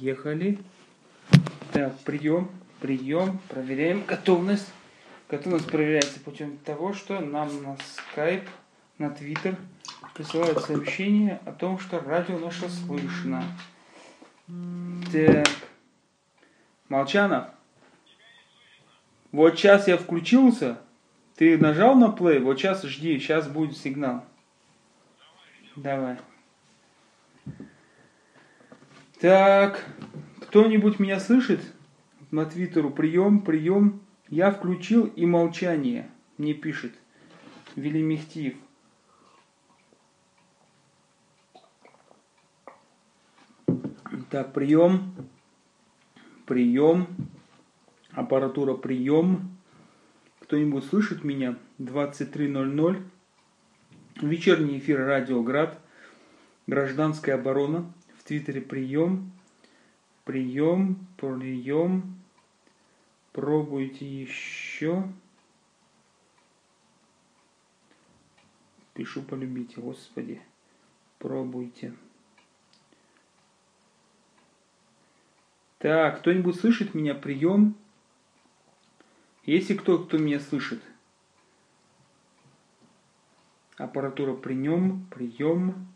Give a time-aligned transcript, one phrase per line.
[0.00, 0.58] Поехали.
[1.72, 2.50] Так, прием,
[2.80, 4.72] прием, проверяем готовность.
[5.28, 7.76] Готовность проверяется путем того, что нам на
[8.16, 8.48] Skype,
[8.96, 9.56] на Twitter
[10.14, 13.44] присылают сообщение о том, что радио наше слышно.
[15.12, 15.46] Так.
[16.88, 17.48] Молчанов.
[19.32, 20.80] Вот сейчас я включился.
[21.36, 24.24] Ты нажал на play, вот сейчас жди, сейчас будет сигнал.
[25.76, 26.16] Давай.
[29.20, 29.84] Так,
[30.40, 31.60] кто-нибудь меня слышит?
[32.30, 34.00] На твиттеру прием, прием.
[34.30, 36.10] Я включил и молчание.
[36.38, 36.94] Мне пишет.
[37.76, 38.56] Велимехтиев.
[44.30, 45.14] Так, прием.
[46.46, 47.06] Прием.
[48.12, 49.58] Аппаратура прием.
[50.38, 51.58] Кто-нибудь слышит меня?
[51.78, 53.02] 23.00.
[54.22, 55.78] Вечерний эфир Радио Град.
[56.66, 57.92] Гражданская оборона.
[58.30, 59.32] Твиттере прием.
[60.22, 61.04] Прием.
[61.16, 62.16] Прием.
[63.32, 65.02] Пробуйте еще.
[68.94, 70.40] Пишу полюбите, Господи.
[71.18, 71.92] Пробуйте.
[75.78, 77.16] Так, кто-нибудь слышит меня?
[77.16, 77.74] Прием.
[79.42, 80.80] Если кто, кто меня слышит.
[83.76, 85.89] Аппаратура при нем, прием.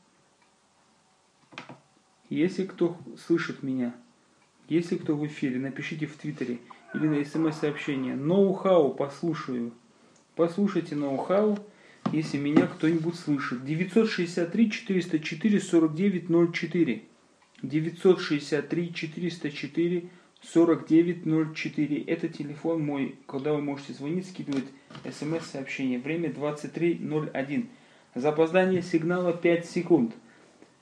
[2.35, 3.95] Если кто слышит меня,
[4.69, 6.59] если кто в эфире, напишите в Твиттере
[6.93, 8.17] или на смс-сообщение.
[8.17, 9.71] Ноу-хау, послушаю.
[10.35, 11.57] Послушайте ноу-хау,
[12.11, 13.65] если меня кто-нибудь слышит.
[13.65, 17.03] 963 404 49 04.
[17.63, 20.09] 963 404
[20.43, 22.03] 4904.
[22.03, 24.67] Это телефон мой, куда вы можете звонить, скидывать
[25.09, 26.01] смс-сообщение.
[26.01, 27.67] Время 23.01.
[28.17, 30.17] Запоздание сигнала 5 секунд.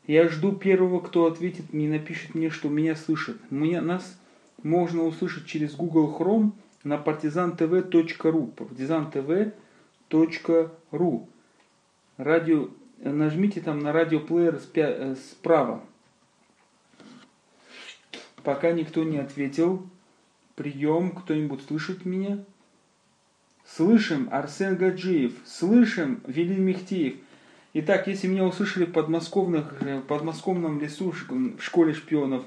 [0.07, 3.39] Я жду первого, кто ответит мне, напишет мне, что меня слышит.
[3.51, 4.19] Меня, нас
[4.63, 6.51] можно услышать через Google Chrome
[6.83, 8.53] на partizantv.ru.
[8.55, 11.29] partizantv.ru.
[12.17, 12.69] Радио,
[12.99, 15.85] нажмите там на радиоплеер э, справа.
[18.43, 19.89] Пока никто не ответил.
[20.57, 22.45] Прием, кто-нибудь слышит меня?
[23.65, 25.35] Слышим, Арсен Гаджиев.
[25.47, 27.15] Слышим, Велин Мехтеев.
[27.75, 32.45] Итак, если меня услышали в подмосковных, э, подмосковном лесу в школе шпионов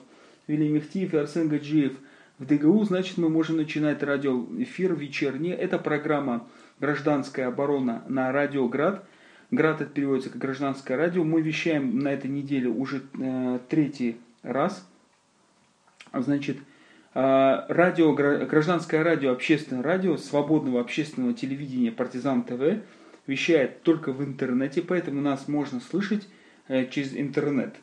[0.48, 1.94] Велин Мехтеев и Арсен Гаджиев
[2.38, 5.50] в ДГУ, значит мы можем начинать радиоэфир вечерний.
[5.50, 6.48] Это программа
[6.80, 9.08] «Гражданская оборона» на радио Град.
[9.52, 11.24] Град это переводится как гражданское радио.
[11.24, 14.88] Мы вещаем на этой неделе уже э, третий раз–
[16.22, 16.58] значит,
[17.14, 22.82] а, радио, гражданское радио, общественное радио, свободного общественного телевидения «Партизан ТВ»
[23.28, 26.28] вещает только в интернете, поэтому нас можно слышать
[26.68, 27.76] э, через интернет.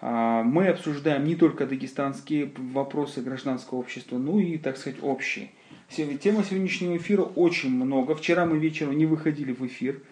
[0.00, 5.50] А, мы обсуждаем не только дагестанские вопросы гражданского общества, но и, так сказать, общие.
[5.88, 8.14] Тема сегодняшнего эфира очень много.
[8.14, 10.02] Вчера мы вечером не выходили в эфир.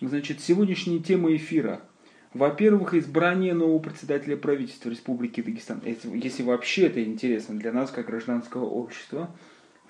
[0.00, 1.82] Значит, сегодняшняя тема эфира–
[2.32, 8.66] во-первых, избрание нового председателя правительства Республики Дагестан, если вообще это интересно для нас, как гражданского
[8.66, 9.34] общества.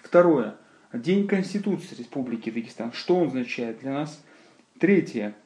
[0.02, 0.56] Второе.
[0.92, 2.92] День Конституции Республики Дагестан.
[2.92, 4.20] Что он означает для нас?
[4.80, 5.36] Третье.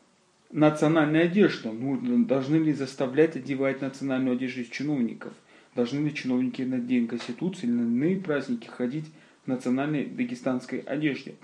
[0.50, 1.70] Национальная одежда.
[1.70, 5.34] Ну, должны ли заставлять одевать национальную одежду из чиновников?
[5.74, 9.06] Должны ли чиновники на День Конституции или на иные праздники ходить
[9.44, 11.34] в национальной дагестанской одежде?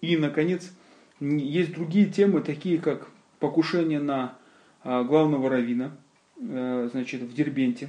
[0.00, 0.72] И, наконец,
[1.20, 4.38] есть другие темы, такие как покушение на
[4.82, 5.96] а, главного равина,
[6.40, 7.88] э, значит, в Дербенте,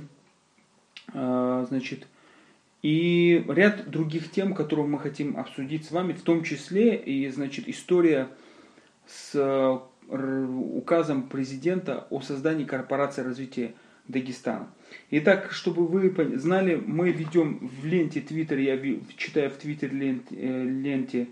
[1.13, 2.07] а, значит,
[2.81, 7.67] и ряд других тем, которые мы хотим обсудить с вами, в том числе и, значит,
[7.67, 8.29] история
[9.05, 13.73] с э, указом президента о создании корпорации развития
[14.07, 14.67] Дагестана.
[15.11, 18.79] Итак, чтобы вы знали, мы ведем в ленте Твиттер, я
[19.17, 21.27] читаю в Твиттер ленте, э, ленте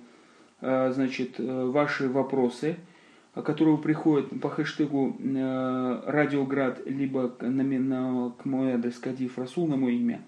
[0.59, 2.77] значит, ваши вопросы
[3.43, 9.77] которые приходят по хэштегу э, Радиоград, либо на, на, к мой адрес Кадиф Расул на
[9.77, 10.21] мое имя.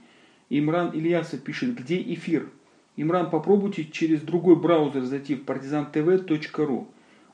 [0.49, 2.49] Имран Ильясов пишет, где эфир?
[2.97, 6.87] Имран, попробуйте через другой браузер зайти в partizantv.ru.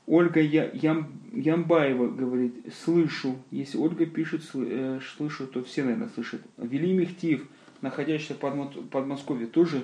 [0.06, 2.54] Ольга Ям, Ямбаева говорит,
[2.84, 3.36] слышу.
[3.50, 6.40] Если Ольга пишет, э, слышу, то все, наверное, слышат.
[6.56, 7.44] Вели Мехтиев,
[7.80, 9.82] находящийся в Подмосковье, тоже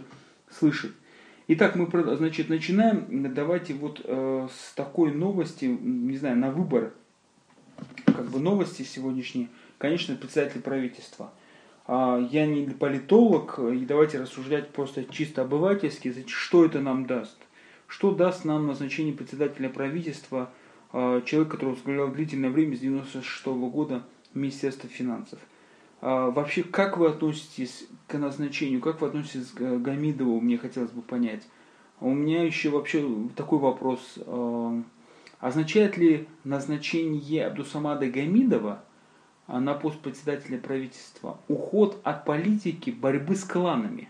[0.49, 0.93] слышит.
[1.49, 3.34] Итак, мы значит, начинаем.
[3.34, 6.93] Давайте вот э, с такой новости, не знаю, на выбор,
[8.06, 9.49] как бы новости сегодняшние,
[9.79, 11.32] конечно, председатель правительства.
[11.87, 17.37] А, я не политолог, и давайте рассуждать просто чисто обывательски, что это нам даст.
[17.87, 20.50] Что даст нам назначение председателя правительства,
[20.93, 24.02] э, человек, который возглавлял длительное время с 96 -го года
[24.34, 25.38] Министерства финансов.
[26.00, 31.02] А, вообще, как вы относитесь к назначению, как вы относитесь к Гамидову, мне хотелось бы
[31.02, 31.43] понять.
[32.00, 33.06] У меня еще вообще
[33.37, 34.19] такой вопрос.
[34.26, 34.82] А,
[35.40, 38.82] означает ли назначение Абдусамада Гамидова
[39.49, 44.09] на пост председателя правительства уход от политики борьбы с кланами?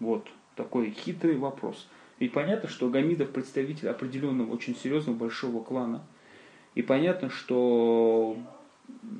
[0.00, 0.26] Вот
[0.56, 1.88] такой хитрый вопрос.
[2.18, 6.02] Ведь понятно, что Гамидов представитель определенного очень серьезного большого клана.
[6.74, 8.36] И понятно, что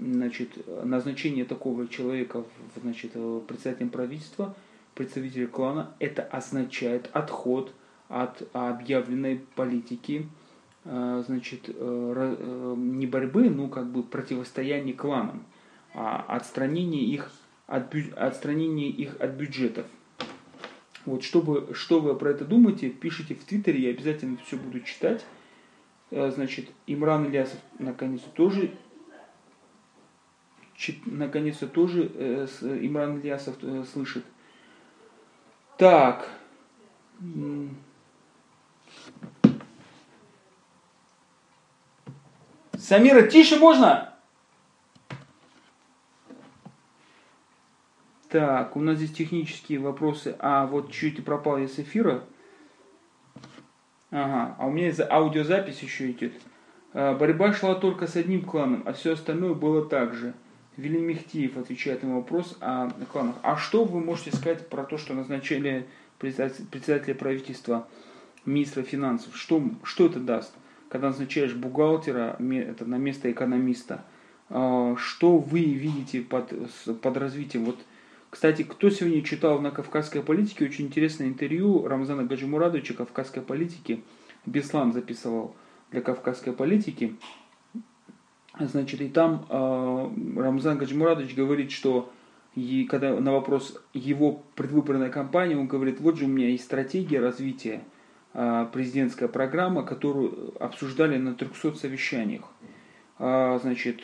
[0.01, 2.45] значит, назначение такого человека
[2.81, 3.13] значит,
[3.47, 4.55] председателем правительства,
[4.95, 7.73] представителя клана, это означает отход
[8.09, 10.29] от объявленной политики,
[10.85, 15.45] значит, э, э, не борьбы, ну как бы противостояния кланам,
[15.95, 17.31] а отстранение их
[17.67, 19.87] от, отстранение их от бюджетов.
[21.07, 25.25] Вот, чтобы, что вы про это думаете, пишите в Твиттере, я обязательно все буду читать.
[26.11, 28.73] Э, значит, Имран Ильясов наконец-то тоже
[31.07, 32.47] наконец-то тоже э,
[32.83, 34.25] Имран Ильясов э, слышит.
[35.79, 36.29] Так.
[42.85, 44.13] Самира, тише можно?
[48.29, 50.37] Так, у нас здесь технические вопросы.
[50.39, 52.25] А, вот чуть пропал я с эфира.
[54.11, 56.35] Ага, а у меня за аудиозапись еще идет.
[56.93, 60.35] А, борьба шла только с одним кланом, а все остальное было так же.
[60.77, 63.37] Велим Мехтиев отвечает на вопрос о кланах.
[63.41, 65.89] А что вы можете сказать про то, что назначили
[66.19, 67.89] председателя правительства,
[68.45, 69.35] министра финансов?
[69.35, 70.53] Что, что это даст,
[70.95, 74.05] когда назначаешь бухгалтера это на место экономиста?
[74.49, 76.53] А, что вы видите под,
[77.03, 77.65] под развитием?
[77.65, 77.79] Вот
[78.31, 84.05] кстати, кто сегодня читал на «Кавказской политике» очень интересное интервью Рамзана Гаджимурадовича «Кавказской политики».
[84.47, 85.57] Беслан записывал
[85.91, 87.17] для «Кавказской политики».
[88.61, 92.13] Значит, и там э, Рамзан Гаджимурадович говорит, что
[92.55, 97.19] и когда на вопрос его предвыборной кампании, он говорит, вот же у меня есть стратегия
[97.19, 97.83] развития,
[98.35, 102.43] президентская программа, которую обсуждали на 300 совещаниях.
[103.19, 104.01] А, значит,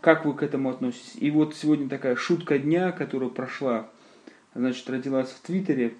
[0.00, 1.16] как вы к этому относитесь?
[1.20, 3.88] И вот сегодня такая шутка дня, которая прошла,
[4.54, 5.94] значит, родилась в Твиттере.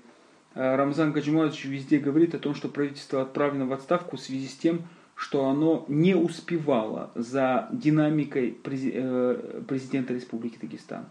[0.55, 4.57] А, Рамзан Гаджимурович везде говорит о том, что правительство отправлено в отставку в связи с
[4.57, 4.83] тем,
[5.15, 11.07] что оно не успевало за динамикой э, президента Республики Дагестан.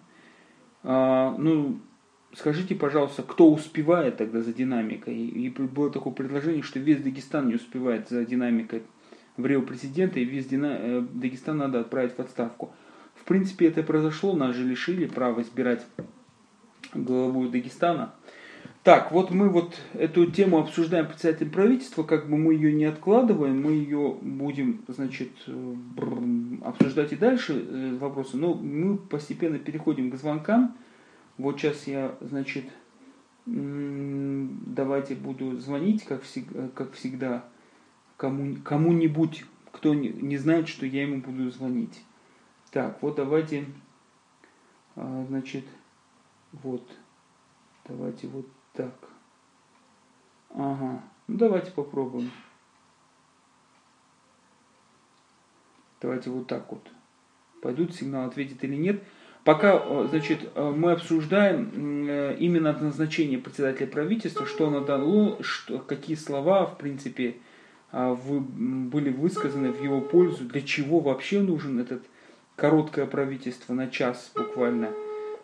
[0.84, 1.80] А, ну,
[2.34, 5.16] скажите, пожалуйста, кто успевает тогда за динамикой?
[5.16, 8.84] И было такое предложение, что весь Дагестан не успевает за динамикой
[9.38, 12.74] в Рио президента, и весь э, Дагестан надо отправить в отставку.
[13.16, 15.86] В принципе, это произошло, нас же лишили права избирать
[16.94, 18.14] главу Дагестана.
[18.84, 23.62] Так, вот мы вот эту тему обсуждаем председателем правительства, как бы мы ее не откладываем,
[23.62, 25.32] мы ее будем, значит,
[26.64, 30.78] обсуждать и дальше э, вопросы, но мы постепенно переходим к звонкам.
[31.38, 32.66] Вот сейчас я, значит,
[33.46, 37.46] давайте буду звонить, как всегда, как всегда
[38.18, 42.04] кому, кому-нибудь, кто не, не знает, что я ему буду звонить.
[42.72, 43.66] Так, вот давайте,
[44.96, 45.66] а, значит,
[46.52, 46.84] вот,
[47.86, 48.94] давайте вот так.
[50.50, 52.32] Ага, ну давайте попробуем.
[56.02, 56.88] Давайте вот так вот.
[57.62, 59.04] Пойдут сигнал, ответит или нет.
[59.48, 66.66] Пока, значит, мы обсуждаем э, именно назначение председателя правительства, что оно дало, что, какие слова,
[66.66, 67.38] в принципе,
[67.94, 72.04] а, вы, были высказаны в его пользу, для чего вообще нужен этот
[72.58, 74.90] короткое правительство на час буквально,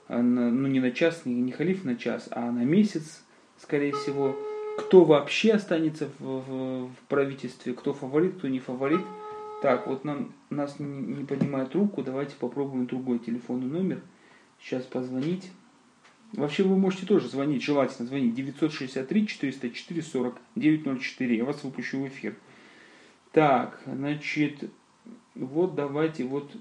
[0.10, 3.24] ну не на час, не, не халиф на час, а на месяц,
[3.58, 4.36] скорее всего,
[4.80, 9.00] кто вообще останется в, в, в правительстве, кто фаворит, кто не фаворит.
[9.64, 14.02] Так, вот нам, нас не, не поднимает трубку, давайте попробуем другой телефонный номер.
[14.60, 15.54] Сейчас позвонить.
[16.34, 21.38] Вообще вы можете тоже звонить, желательно звонить 963 404 40 904.
[21.38, 22.36] Я вас выпущу в эфир.
[23.32, 24.70] Так, значит,
[25.34, 26.52] вот давайте вот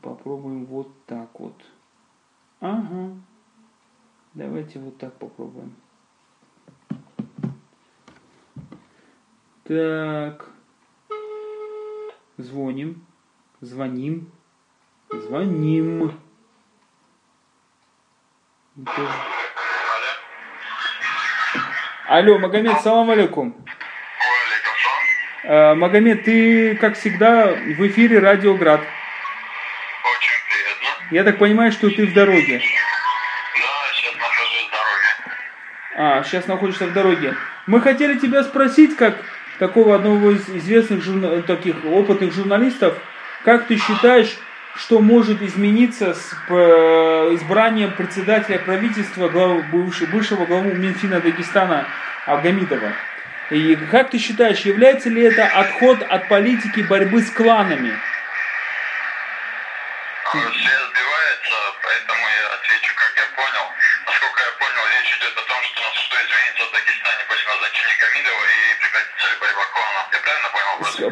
[0.00, 1.60] попробуем вот так вот.
[2.60, 3.10] Ага.
[4.34, 5.74] Давайте вот так попробуем.
[9.64, 10.53] Так.
[12.36, 13.06] Звоним.
[13.60, 14.28] Звоним.
[15.12, 16.18] Звоним.
[18.84, 19.08] Алло.
[22.08, 23.54] Алло, Магомед, салам алейкум.
[25.44, 28.80] Э, Магомед, ты, как всегда, в эфире Радио Град.
[28.80, 28.88] Очень
[30.48, 31.14] приятно.
[31.14, 32.58] Я так понимаю, что ты в дороге.
[32.58, 35.38] Да, сейчас нахожусь в дороге.
[35.96, 37.36] А, сейчас находишься в дороге.
[37.68, 39.22] Мы хотели тебя спросить, как
[39.58, 41.42] такого одного из известных журна...
[41.42, 42.94] таких опытных журналистов,
[43.44, 44.36] как ты считаешь,
[44.76, 46.54] что может измениться с э,
[47.34, 51.86] избранием председателя правительства главы, бывшего, бывшего главу Минфина Дагестана
[52.26, 52.92] Абгамидова.
[53.50, 57.92] И как ты считаешь, является ли это отход от политики борьбы с кланами?
[60.32, 63.66] Связь сбивается, поэтому я отвечу, как я понял.
[64.06, 68.44] Насколько я понял, речь идет о том, что, что изменится в Дагестане после назначения Гамидова
[68.50, 68.63] и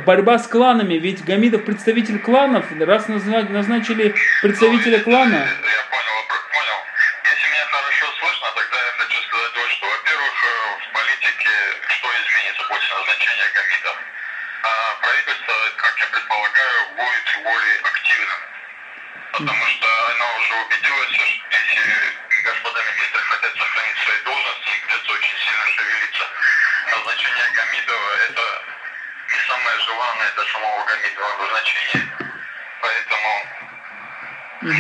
[0.05, 5.37] борьба с кланами, ведь Гамидов представитель кланов, раз назна- назначили представителя клана.
[5.47, 6.79] Я понял, вопрос, понял.
[7.25, 9.87] Если меня хорошо слышно, тогда я хочу сказать вот что.
[9.87, 10.49] Во-первых, э,
[10.83, 11.51] в политике
[11.89, 13.97] что изменится после назначения Гамидов?
[14.63, 14.71] А
[15.03, 18.41] правительство, как я предполагаю, будет более активным.
[19.33, 21.83] Потому что оно уже убедилось, что если
[22.45, 26.25] господа министры хотят сохранить свои должности, их придется очень сильно шевелиться.
[27.03, 28.43] Назначение Гамидова– это
[29.33, 32.07] не самое желанное для самого Гамидова назначение.
[32.81, 33.47] Поэтому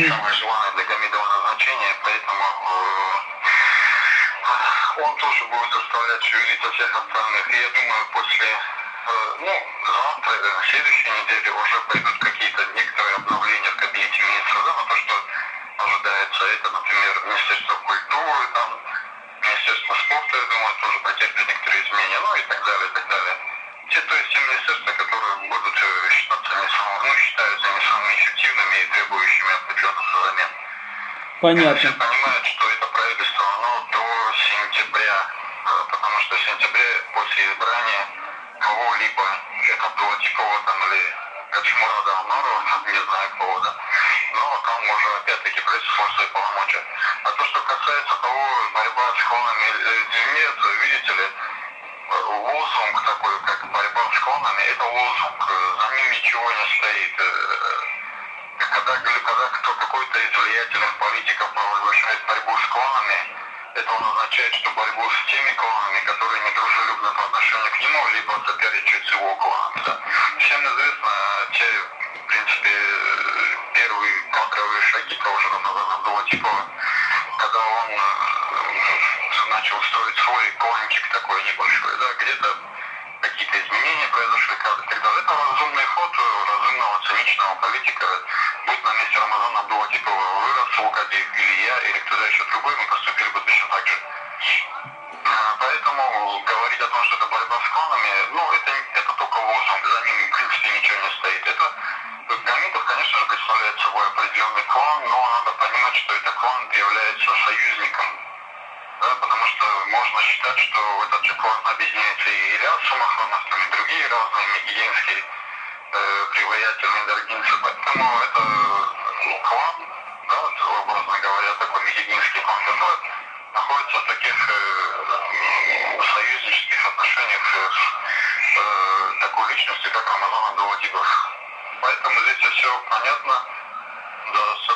[0.08, 3.22] самое желанное для Гамидова назначение, поэтому э,
[5.02, 7.50] он тоже будет заставлять шевелиться всех остальных.
[7.50, 8.56] И я думаю, после, э,
[9.40, 14.72] ну, завтра или на следующей неделе уже пойдут какие-то некоторые обновления в кабинете министров, да,
[14.78, 15.14] но то, что
[15.78, 18.80] ожидается, это, например, Министерство культуры, там,
[19.42, 21.61] Министерство спорта, я думаю, тоже потерпит некоторые
[31.42, 31.74] Все Понятно.
[31.74, 38.06] понимают, что это правительство, оно до сентября, э, потому что в сентябре после избрания
[38.60, 39.26] кого-либо,
[39.74, 41.02] это Абдулатипова там или
[41.50, 43.74] Качмурада Амарова, не знаю кого, да,
[44.34, 46.84] но там уже опять-таки правительство свои полномочия.
[47.24, 49.94] А то, что касается того, борьба с кланами, э,
[50.38, 56.52] нет, видите ли, э, лозунг такой, как борьба с кланами, это лозунг, за ним ничего
[56.52, 57.81] не стоит.
[59.42, 63.16] Когда, кто какой-то из влиятельных политиков провозглашает борьбу с кланами,
[63.74, 68.40] это он означает, что борьбу с теми кланами, которые недружелюбны по отношению к нему, либо
[68.46, 69.82] соперничают с его кланами.
[69.84, 69.98] Да.
[70.38, 71.11] Всем известно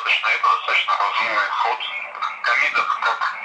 [0.07, 1.79] достаточно это достаточно разумный ход.
[2.41, 3.35] Камидов как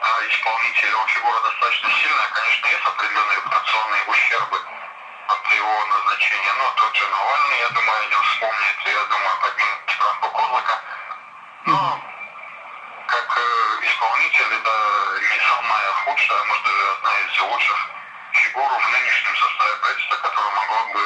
[0.00, 4.62] а, исполнитель, он фигура достаточно сильная, конечно, есть определенные репутационные ущербы
[5.28, 10.30] от его назначения, но тот же Навальный, я думаю, не вспомнит, я думаю, поднимет штрафу
[10.30, 10.82] Козлика.
[11.66, 12.00] Но
[13.06, 17.90] как э, исполнитель это не самая худшая, а может даже одна из лучших
[18.32, 21.02] фигур в нынешнем составе правительства, которая могла бы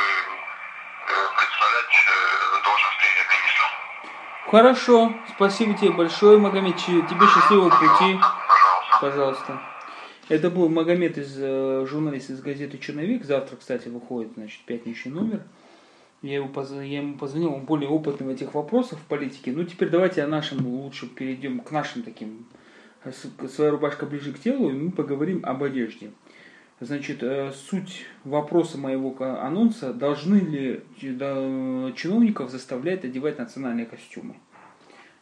[1.08, 3.83] э, представлять э, должность премьер-министра.
[4.50, 6.76] Хорошо, спасибо тебе большое, Магомед.
[6.76, 8.18] Тебе счастливого пути.
[9.00, 9.60] Пожалуйста.
[10.28, 13.24] Это был Магомед из э, журналист из газеты Черновик.
[13.24, 15.42] Завтра, кстати, выходит, значит, пятничный номер.
[16.22, 19.52] Я, его поз- я ему позвонил, он более опытный в этих вопросах в политике.
[19.52, 22.46] Ну, теперь давайте о нашем лучше перейдем к нашим таким.
[23.04, 23.12] э,
[23.48, 26.10] Своя рубашка ближе к телу, и мы поговорим об одежде.
[26.84, 34.34] Значит, э, суть вопроса моего анонса, должны ли чиновников заставлять одевать национальные костюмы?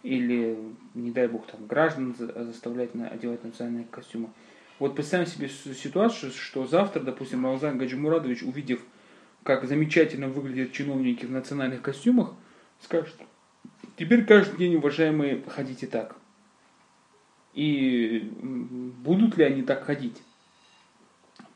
[0.02, 0.58] Или,
[0.94, 4.30] не дай бог, там, граждан за- заставлять одевать национальные костюмы?
[4.80, 8.80] Вот представим себе ситуацию, что завтра, допустим, Рамзан Гаджимурадович, увидев,
[9.44, 12.34] как замечательно выглядят чиновники в национальных костюмах,
[12.80, 13.14] скажет,
[13.96, 16.16] теперь каждый день, уважаемые, ходите так.
[17.54, 20.20] И будут ли они так ходить?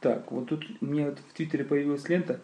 [0.00, 2.40] Так, вот тут у меня в Твиттере появилась лента.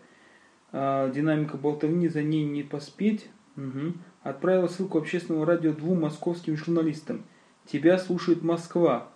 [0.75, 3.29] а, динамика болтовни, за ней не поспеть.
[3.57, 4.01] Мгм.
[4.23, 7.25] Отправила ссылку общественного радио двум московским журналистам.
[7.67, 9.09] Тебя слушает Москва.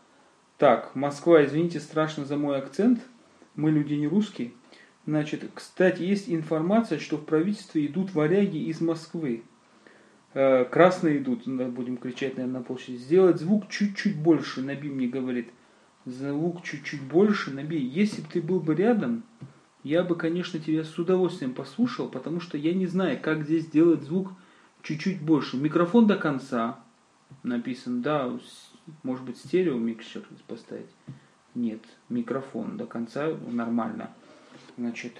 [0.59, 3.01] Так, Москва, извините, страшно за мой акцент.
[3.55, 4.53] Мы люди не русские.
[5.07, 9.45] Значит, кстати, есть информация, что в правительстве идут варяги из Москвы.
[10.35, 12.97] Э, красные идут, будем кричать, наверное, на площади.
[12.97, 15.49] Сделать звук чуть-чуть больше, Наби мне говорит.
[16.07, 17.79] Звук чуть-чуть больше, Наби.
[17.79, 19.25] Если бы ты был бы рядом,
[19.83, 24.03] я бы, конечно, тебя с удовольствием послушал, потому что я не знаю, как здесь сделать
[24.03, 24.31] звук
[24.83, 25.57] чуть-чуть больше.
[25.57, 26.79] Микрофон до конца
[27.43, 28.33] написан, да,
[29.03, 30.87] может быть, стерео микшер поставить.
[31.57, 34.11] Нет, микрофон до конца нормально.
[34.79, 35.15] Значит,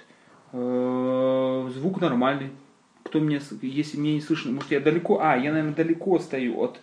[0.53, 2.51] э, звук нормальный.
[3.03, 6.79] Кто меня, если меня не слышно, может я далеко, а, я, наверное, далеко стою от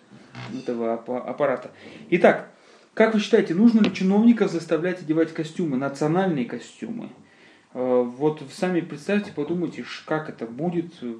[0.53, 1.71] этого аппарата.
[2.09, 2.51] Итак,
[2.95, 7.09] как вы считаете, нужно ли чиновников заставлять одевать костюмы, национальные костюмы?
[7.73, 11.13] Э, вот сами представьте, подумайте, как это будет э,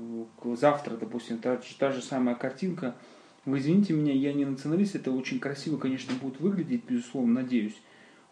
[0.57, 2.95] завтра, допустим, та, та же самая картинка.
[3.43, 7.75] Вы извините меня, я не националист, это очень красиво, конечно, будет выглядеть, безусловно, надеюсь.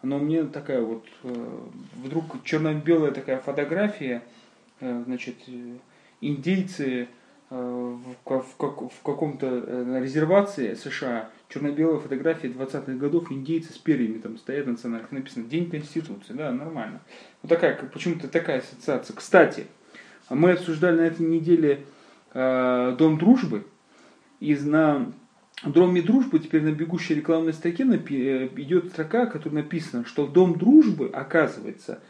[0.00, 1.58] Но мне такая вот, э,
[2.02, 4.22] вдруг черно-белая такая фотография,
[4.80, 5.36] значит,
[6.20, 7.08] индейцы
[7.48, 14.66] в, в, в каком-то резервации США, черно-белая фотография 20-х годов, индейцы с перьями там стоят
[14.66, 17.00] национальных, написано День Конституции, да, нормально.
[17.42, 19.14] Вот такая, почему-то такая ассоциация.
[19.14, 19.66] Кстати,
[20.30, 21.84] мы обсуждали на этой неделе
[22.32, 23.64] э, Дом дружбы,
[24.40, 25.12] и на
[25.64, 30.58] Доме дружбы теперь на бегущей рекламной строке напи- э, идет строка, которая написана, что Дом
[30.58, 32.00] дружбы, оказывается,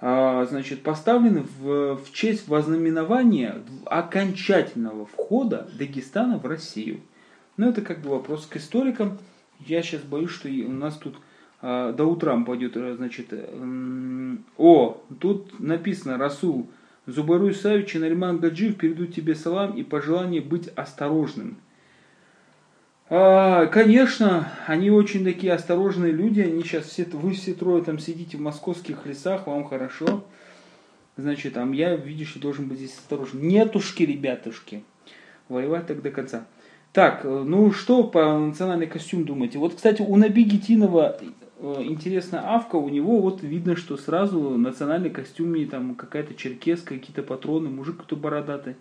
[0.00, 7.00] э, значит, поставлен в, в честь вознаменования окончательного входа Дагестана в Россию.
[7.56, 9.18] Ну, это как бы вопрос к историкам.
[9.60, 11.16] Я сейчас боюсь, что у нас тут
[11.66, 16.68] а, до утра пойдет, э, значит, э, о, тут написано, Расул,
[17.06, 21.56] Зубару Исаевич и Нариман Гаджиев передают тебе салам и пожелание быть осторожным.
[23.08, 28.36] А, конечно, они очень такие осторожные люди, они сейчас все, вы все трое там сидите
[28.36, 30.24] в московских лесах, вам хорошо.
[31.16, 33.40] Значит, там я, видишь, должен быть здесь осторожен.
[33.40, 34.82] Нетушки, ребятушки.
[35.48, 36.46] Воевать так до конца.
[36.94, 39.58] Так, э, ну что по национальный костюм думаете?
[39.58, 41.18] Вот, кстати, у Наби Гетинова
[41.66, 47.22] Э, интересно Авка, у него вот видно, что сразу национальный костюме, там какая-то черкеска, какие-то
[47.22, 48.76] патроны, мужик кто бородатый.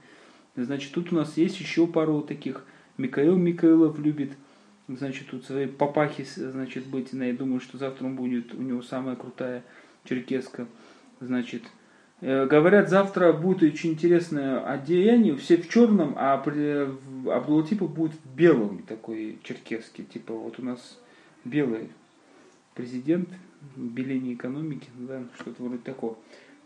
[0.58, 2.66] Значит, тут у нас есть еще пару таких.
[2.98, 4.34] Михаил Михаилов любит,
[4.90, 7.14] значит, тут свои папахи, значит, быть.
[7.14, 9.64] Я думаю, что завтра он будет, у него самая крутая
[10.04, 10.68] черкеска.
[11.22, 11.64] Значит,
[12.24, 19.40] говорят, завтра будет очень интересное одеяние, все в черном, а Абдулатипов будет в белом такой
[19.44, 20.04] черкеске.
[20.04, 21.00] Типа вот у нас
[21.44, 21.90] белый
[22.76, 23.30] президент,
[23.76, 26.18] беление экономики, да, что-то вроде такого.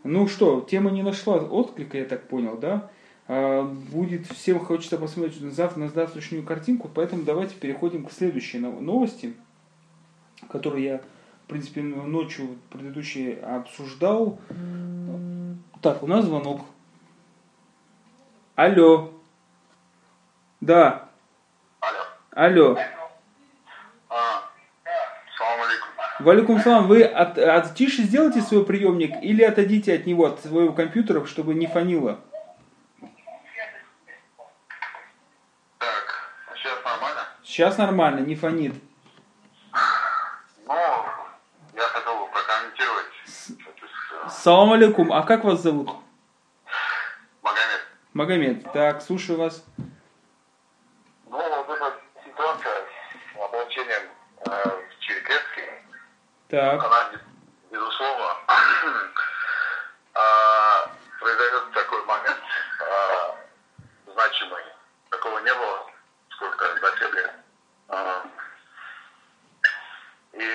[0.04, 2.90] Ну что, тема не нашла отклика, я так понял, да?
[3.26, 8.58] А, будет, всем хочется посмотреть на, завтра, на завтрашнюю картинку, поэтому давайте переходим к следующей
[8.58, 9.34] новости,
[10.48, 11.02] которую я,
[11.44, 14.38] в принципе, ночью предыдущей обсуждал.
[15.80, 16.62] Так, у нас звонок.
[18.56, 19.12] Алло.
[20.60, 21.08] Да.
[21.80, 22.76] Алло.
[22.76, 22.78] Алло.
[26.18, 30.72] Валикум салам, вы от, от тише сделайте свой приемник или отойдите от него, от своего
[30.72, 32.18] компьютера, чтобы не фанило?
[35.78, 37.20] Так, сейчас нормально?
[37.44, 38.74] Сейчас нормально, не фонит.
[40.66, 43.06] Ну, я хотел бы прокомментировать.
[44.40, 45.90] Салам алейкум, а как вас зовут?
[47.42, 47.80] Магомед.
[48.14, 49.64] Магомед, так, слушаю вас.
[56.48, 56.82] Так.
[56.82, 57.10] Она,
[57.70, 58.24] безусловно,
[60.14, 62.40] а, произойдет такой момент
[62.80, 63.36] а,
[64.12, 64.62] значимый.
[65.10, 65.86] Такого не было,
[66.30, 67.34] сколько доселе.
[67.88, 68.24] А,
[70.32, 70.50] и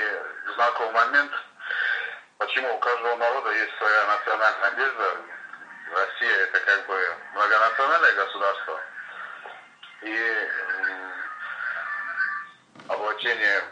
[0.55, 1.31] знаковый момент,
[2.53, 5.17] почему у каждого народа есть своя национальная одежда.
[5.91, 8.79] Россия это как бы многонациональное государство.
[10.03, 10.49] И
[12.89, 13.63] облачение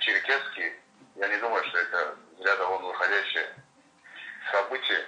[0.00, 0.72] черкесский
[1.16, 3.54] я не думаю, что это из ряда вон выходящее
[4.50, 5.06] событие.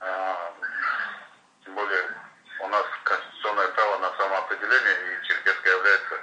[0.00, 0.52] А,
[1.64, 2.08] тем более
[2.58, 6.20] у нас конституционное право на самоопределение, и черкеска является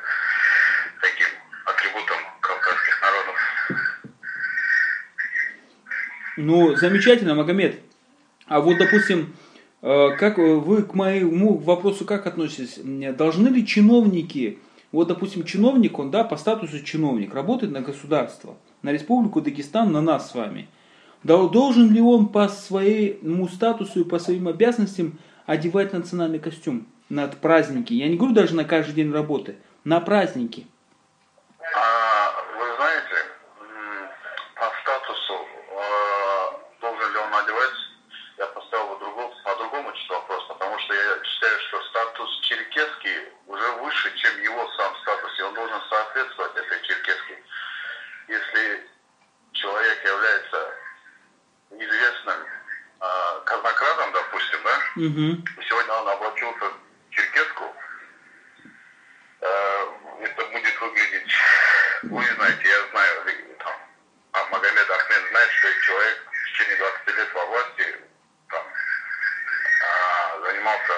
[1.01, 1.29] таким
[1.65, 3.36] атрибутом кавказских народов.
[6.38, 7.80] Ну, замечательно, Магомед.
[8.48, 9.36] А вот, допустим,
[9.82, 12.80] э, как вы к моему вопросу как относитесь?
[13.15, 14.60] Должны ли чиновники
[14.93, 20.02] вот, допустим, чиновник, он, да, по статусу чиновник, работает на государство, на Республику Дагестан, на
[20.02, 20.69] нас с вами.
[21.24, 25.17] Должен ли он по своему статусу и по своим обязанностям
[25.48, 27.91] одевать национальный костюм на праздники?
[27.93, 30.67] Я не говорю даже на каждый день работы, на праздники.
[31.60, 33.17] А, вы знаете,
[34.54, 35.34] по статусу
[35.74, 37.80] а, должен ли он одевать,
[38.38, 42.93] я поставил по другому, по другому вопрос, потому что я считаю, что статус черкес
[55.04, 55.44] Угу.
[55.68, 57.66] Сегодня он облачился в черкеску.
[59.42, 59.88] Э,
[60.22, 61.32] Это будет выглядеть...
[62.04, 63.74] Вы знаете, я знаю, ли- там,
[64.32, 68.00] а Магомед Ахмед знает, что человек в течение 20 лет во власти
[68.50, 68.63] там,
[69.84, 70.94] а, занимался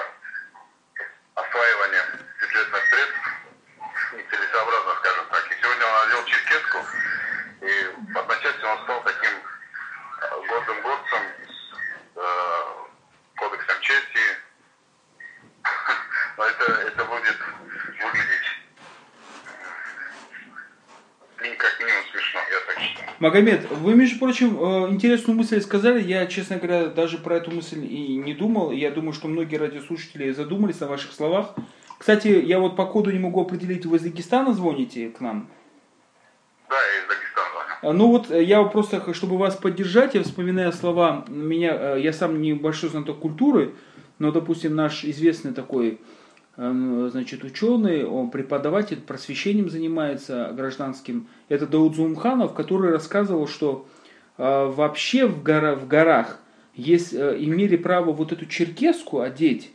[1.34, 2.06] осваиванием
[2.40, 3.18] бюджетных средств
[4.12, 5.50] нецелесообразно, скажем так.
[5.50, 6.78] И сегодня он одел черкеску,
[7.62, 9.32] и в одночасье он стал таким
[10.22, 11.74] э, гордым горцем с
[12.16, 12.86] э,
[13.36, 14.20] кодексом чести.
[16.36, 17.36] Но это, это будет
[18.02, 18.48] выглядеть
[21.40, 23.05] м, как минимум смешно, я так считаю.
[23.18, 26.02] Магомед, вы, между прочим, э, интересную мысль сказали.
[26.02, 28.72] Я, честно говоря, даже про эту мысль и не думал.
[28.72, 31.54] Я думаю, что многие радиослушатели задумались о ваших словах.
[31.96, 35.48] Кстати, я вот по коду не могу определить, вы из Дагестана звоните к нам?
[36.68, 37.90] Да, я из Дагестана звоню.
[37.90, 42.12] А, Ну вот э, я просто, чтобы вас поддержать, я вспоминаю слова, меня, э, я
[42.12, 43.74] сам небольшой знаток культуры,
[44.18, 45.96] но, допустим, наш известный такой, э,
[46.56, 53.86] значит, ученый, он преподаватель, просвещением занимается гражданским, это Дауд Зумханов, который рассказывал, что
[54.38, 56.40] э, вообще в, гора, в горах
[56.74, 59.70] есть, э, имели право вот эту черкеску одеть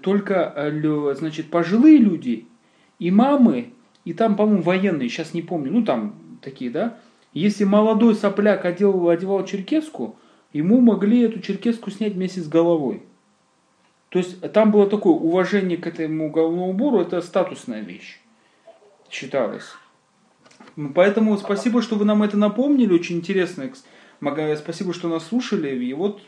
[0.00, 2.46] только, э, значит, пожилые люди,
[2.98, 3.72] имамы,
[4.06, 6.96] и там, по-моему, военные, сейчас не помню, ну там такие, да,
[7.34, 10.16] если молодой сопляк одел, одевал черкеску,
[10.54, 13.02] ему могли эту черкеску снять вместе с головой.
[14.10, 18.20] То есть там было такое уважение к этому головному убору, это статусная вещь
[19.10, 19.74] считалось.
[20.76, 23.70] Ну, Поэтому спасибо, что вы нам это напомнили, очень интересно.
[24.20, 25.84] Спасибо, что нас слушали.
[25.84, 26.22] И вот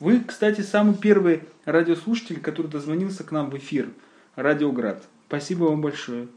[0.00, 3.88] вы, кстати, самый первый радиослушатель, который дозвонился к нам в эфир.
[4.36, 5.04] Радиоград.
[5.28, 6.28] Спасибо вам большое.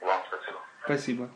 [0.00, 0.58] Вам спасибо.
[0.84, 1.30] Спасибо.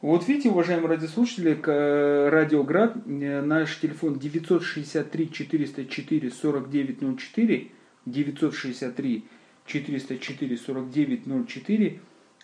[0.00, 7.72] Вот видите, уважаемые радиослушатели, э, Радиоград, э, наш телефон 963 404 4904,
[8.06, 9.24] 963
[9.66, 12.00] 404 4904.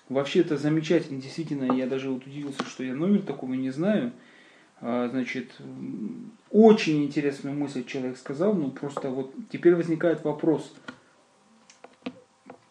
[0.09, 4.13] Вообще это замечательно, действительно, я даже вот удивился, что я номер такого не знаю.
[4.81, 5.53] А, Значит,
[6.51, 10.75] очень интересную мысль человек сказал, ну просто вот теперь возникает вопрос.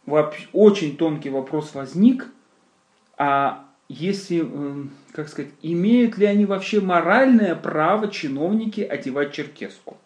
[0.05, 2.27] Очень тонкий вопрос возник,
[3.17, 9.97] а если, м, как сказать, имеют ли они вообще моральное право чиновники одевать черкеску?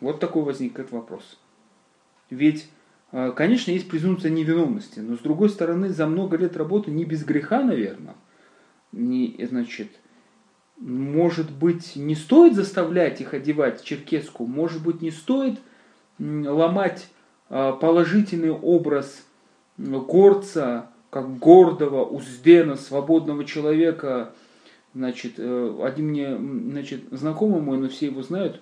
[0.00, 1.38] Вот такой возникает вопрос.
[2.30, 2.68] Ведь,
[3.12, 7.24] э, конечно, есть презумпция невиновности, но с другой стороны, за много лет работы не без
[7.24, 8.14] греха, наверное,
[8.92, 9.88] не, значит,
[10.76, 15.58] может быть, не стоит заставлять их одевать черкеску, может быть, не стоит
[16.18, 17.08] ломать
[17.50, 19.26] э, положительный образ
[19.76, 24.34] горца, как гордого, уздена, свободного человека.
[24.94, 28.60] Значит, э, один мне, значит, знакомый мой, но все его знают,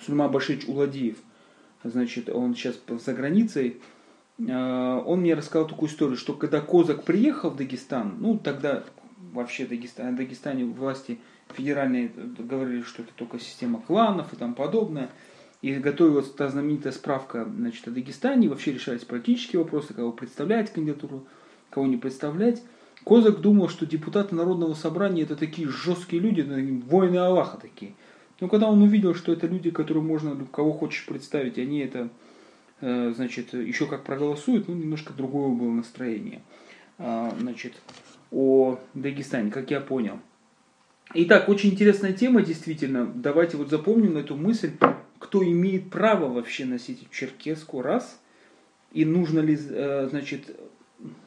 [0.00, 1.16] Сульма Башич Уладиев.
[1.84, 3.80] Значит, он сейчас за границей.
[4.38, 8.84] Э, Он мне рассказал такую историю, что когда Козак приехал в Дагестан, ну тогда
[9.32, 11.18] вообще Дагестан, Дагестане власти
[11.54, 15.10] федеральные говорили, что это только система кланов и тому подобное.
[15.60, 21.24] И готовилась та знаменитая справка значит, о Дагестане, вообще решались политические вопросы, кого представлять кандидатуру,
[21.72, 22.62] кого не представлять.
[23.04, 26.42] Козак думал, что депутаты Народного собрания это такие жесткие люди,
[26.86, 27.94] воины Аллаха такие.
[28.40, 32.10] Но когда он увидел, что это люди, которые можно, кого хочешь представить, они это,
[32.80, 36.42] э, значит, еще как проголосуют, ну, немножко другое было настроение.
[36.98, 37.74] А, Значит,
[38.30, 40.18] о Дагестане, как я понял.
[41.14, 43.06] Итак, очень интересная тема, действительно.
[43.06, 44.72] Давайте вот запомним эту мысль,
[45.18, 48.20] кто имеет право вообще носить черкеску, раз,
[48.92, 50.56] и нужно ли, э, значит,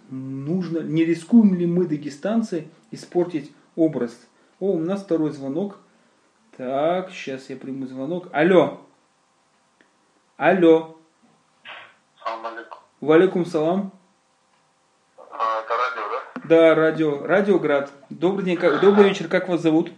[0.09, 4.27] нужно, не рискуем ли мы, дагестанцы, испортить образ.
[4.59, 5.77] О, у нас второй звонок.
[6.57, 8.29] Так, сейчас я приму звонок.
[8.31, 8.81] Алло.
[10.37, 10.97] Алло.
[12.23, 12.79] Салам алейкум.
[13.01, 13.91] Валикум салам.
[15.17, 16.41] А, Это радио, да?
[16.47, 17.91] Да, радио, Радиоград.
[18.09, 19.91] Добрый день, как, добрый вечер, как вас зовут?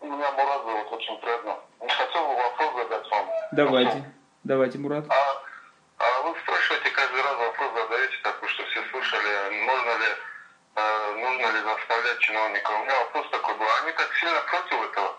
[0.00, 1.56] Меня Мурат зовут, очень приятно.
[1.80, 3.26] Хотел бы вопрос задать вам.
[3.52, 5.06] Давайте, давайте, Мурат.
[5.10, 10.10] А вы спрашиваете каждый раз вопрос задаете такой, что все слышали, нужно ли,
[10.76, 12.80] э, нужно ли заставлять чиновников.
[12.80, 15.16] У меня вопрос такой был, они так сильно против этого?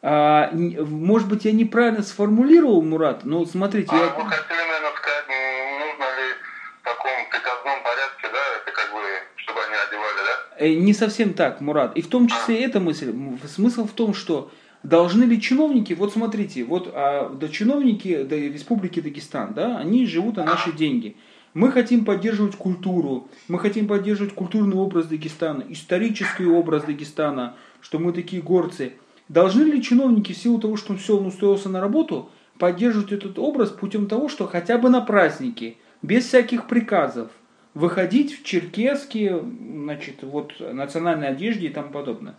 [0.00, 4.06] А, может быть, я неправильно сформулировал, Мурат, но смотрите, А я...
[4.10, 6.34] вы хотели, наверное, сказать, нужно ли
[6.80, 9.00] в таком приказном порядке, да, это как бы,
[9.36, 10.64] чтобы они одевали, да?
[10.64, 11.96] Э, Не совсем так, Мурат.
[11.96, 13.12] И в том числе эта мысль.
[13.46, 14.50] Смысл в том, что
[14.84, 20.36] должны ли чиновники, вот смотрите, вот а, да, чиновники да, Республики Дагестан, да, они живут
[20.36, 21.16] на наши деньги.
[21.54, 28.12] Мы хотим поддерживать культуру, мы хотим поддерживать культурный образ Дагестана, исторический образ Дагестана, что мы
[28.12, 28.94] такие горцы.
[29.28, 33.38] Должны ли чиновники в силу того, что он все, он устроился на работу, поддерживать этот
[33.38, 37.30] образ путем того, что хотя бы на праздники, без всяких приказов,
[37.74, 42.34] выходить в черкесские, значит, вот, национальной одежде и тому подобное.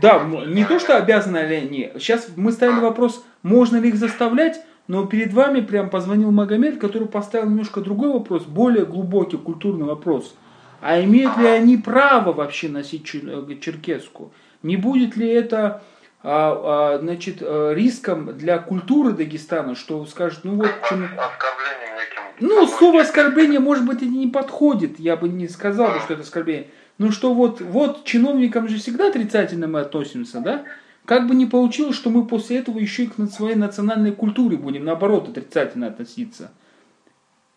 [0.00, 1.92] Да, не то, что обязаны ли они.
[1.94, 7.08] Сейчас мы ставили вопрос, можно ли их заставлять, но перед вами прям позвонил Магомед, который
[7.08, 10.34] поставил немножко другой вопрос, более глубокий культурный вопрос.
[10.82, 14.32] А имеют ли они право вообще носить э, черкеску?
[14.62, 15.82] Не будет ли это
[16.22, 20.70] а, а, значит, э, риском для культуры Дагестана, что скажут, ну вот...
[20.88, 22.22] чему- оскорблением неким?
[22.40, 24.98] Ну, слово оскорбление, может быть, и не подходит.
[24.98, 26.68] Я бы не сказал, что это оскорбление.
[26.98, 30.64] Ну, что вот, вот чиновникам же всегда отрицательно мы относимся, да?
[31.06, 34.84] Как бы не получилось, что мы после этого еще и к своей национальной культуре будем,
[34.84, 36.52] наоборот, отрицательно относиться.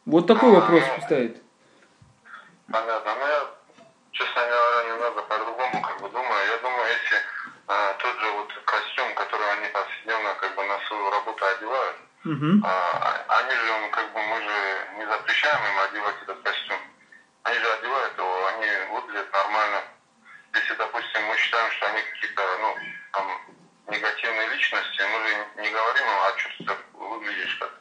[0.06, 1.38] Вот такой вопрос ставит.
[2.72, 3.12] Понятно.
[3.20, 3.42] Ну, я,
[4.12, 6.42] честно говоря, немного по-другому как бы думаю.
[6.50, 7.18] Я думаю, если
[7.68, 12.64] э, тот же вот костюм, который они повседневно как бы на свою работу одевают, Мгм.
[12.66, 14.56] а, они же, как бы, мы же
[14.98, 16.78] не запрещаем им одевать этот костюм.
[17.48, 19.82] Они же одевают его, они выглядят нормально.
[20.54, 22.76] Если, допустим, мы считаем, что они какие-то, ну,
[23.14, 23.42] там,
[23.88, 27.72] негативные личности, мы же не говорим им, а что ты так выглядишь, как,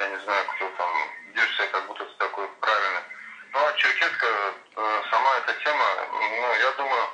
[0.00, 0.90] я не знаю, кто там,
[1.28, 3.00] ведешь себя, как будто ты такой правильный.
[3.52, 7.08] Ну, а черкесская, э, сама эта тема, ну, я думаю,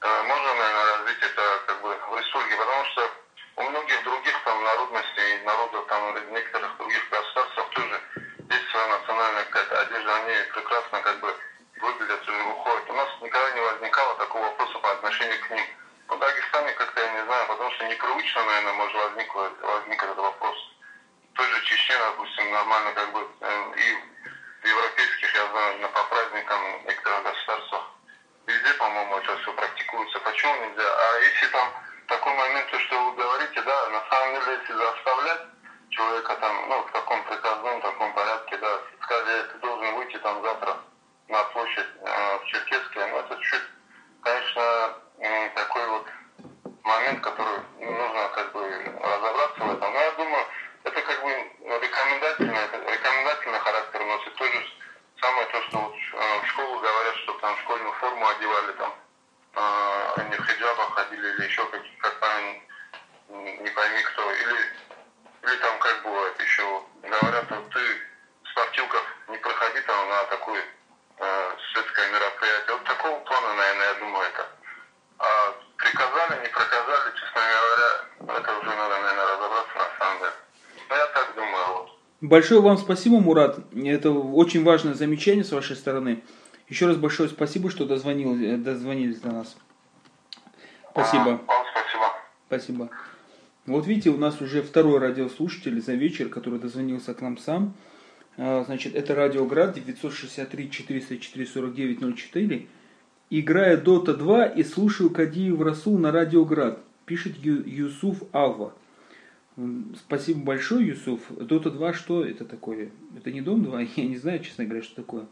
[0.00, 3.10] э, можно, наверное, развить это, как бы, в республике, потому что
[3.56, 8.00] у многих других там народностей, народов там в некоторых других государствах тоже
[8.48, 11.34] есть своя национальная какая-то одежда, они прекрасно как бы
[11.80, 12.90] выглядят и выходят.
[12.90, 15.64] У нас никогда не возникало такого вопроса по отношению к ним.
[16.08, 20.56] В Дагестане как-то я не знаю, потому что непривычно, наверное, может возникнуть, возник этот вопрос.
[21.32, 23.96] В той же Чечне, допустим, нормально как бы э, и
[24.62, 27.82] в европейских, я знаю, на по праздникам в некоторых государствах
[28.46, 30.18] Везде, по-моему, это все практикуется.
[30.20, 30.82] Почему нельзя?
[30.82, 31.68] А если там
[32.08, 35.40] такой момент, то, что вы говорите, да, на самом деле, если заставлять
[35.90, 40.76] человека там, ну, в таком приказном, таком порядке, да, сказать, ты должен выйти там завтра
[41.28, 43.62] на площадь э, в Черкеске, ну, это чуть,
[44.22, 46.06] конечно, м, такой вот
[46.82, 48.60] момент, который нужно как бы
[49.00, 49.92] разобраться в этом.
[49.92, 50.46] Но я думаю,
[50.84, 51.30] это как бы
[51.80, 54.34] рекомендательно, это рекомендательный характер носит.
[54.34, 54.66] То же
[55.20, 58.94] самое то, что вот э, в школу говорят, что там школьную форму одевали, там
[59.54, 62.62] э, они в хиджабах ходили или еще как, как там,
[63.30, 64.32] м, не пойми кто.
[64.32, 64.56] Или,
[65.42, 67.80] или там как бывает еще, говорят, вот ты
[68.44, 70.62] в спортивках не проходи там на такое
[71.18, 72.72] э, светское мероприятие.
[72.72, 74.48] Вот такого плана, наверное, я думаю, это.
[75.18, 80.32] А приказали, не проказали, честно говоря, это уже надо, наверное, разобраться на самом деле.
[80.88, 81.90] Но я так думаю, вот.
[82.32, 83.58] Большое вам спасибо, Мурат.
[83.74, 86.22] Это очень важное замечание с вашей стороны.
[86.66, 89.54] Еще раз большое спасибо, что дозвонил, э, дозвонились до нас.
[90.92, 91.24] Спасибо.
[91.24, 91.40] А, Вам
[91.74, 92.12] спасибо.
[92.46, 92.90] Спасибо.
[93.66, 97.74] Вот видите, у нас уже второй радиослушатель за вечер, который дозвонился к нам сам.
[98.38, 102.66] А, Значит, это Радиоград 963 404 49 04.
[103.28, 106.78] Играю Дота 2 и слушаю Кадиев Расул на Радиоград.
[107.04, 108.72] Пишет Ю- Юсуф Алва.
[109.96, 111.20] Спасибо большое, Юсуф.
[111.30, 112.90] Дота 2 что это такое?
[113.16, 113.80] Это не Дом 2?
[113.96, 115.26] Я не знаю, честно говоря, что такое.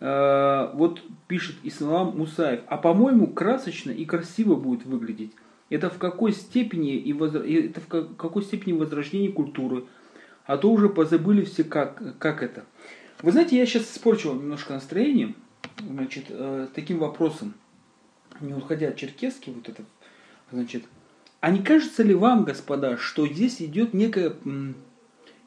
[0.00, 2.60] А, Вот пишет Ислам Мусаев.
[2.66, 5.32] А по-моему, красочно и красиво будет выглядеть.
[5.70, 9.84] Это в какой степени и возра- это в ка- какой степени возрождения культуры.
[10.44, 12.64] А то уже позабыли все, как, как это.
[13.22, 15.34] Вы знаете, я сейчас испорчу вам немножко настроение.
[15.78, 17.54] Значит, э, таким вопросом.
[18.40, 19.84] Не уходя от черкески, вот это,
[20.50, 20.84] значит,
[21.42, 24.32] а не кажется ли вам, господа, что здесь идет некая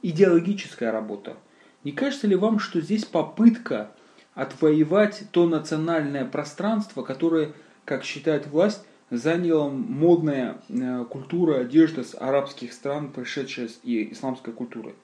[0.02, 1.38] идеологическая работа?
[1.86, 3.92] Не кажется ли вам, что здесь попытка
[4.34, 7.54] отвоевать то национальное пространство, которое,
[7.86, 14.96] как считает власть, заняла модная э, культура одежда с арабских стран, пришедшая с исламской культуры?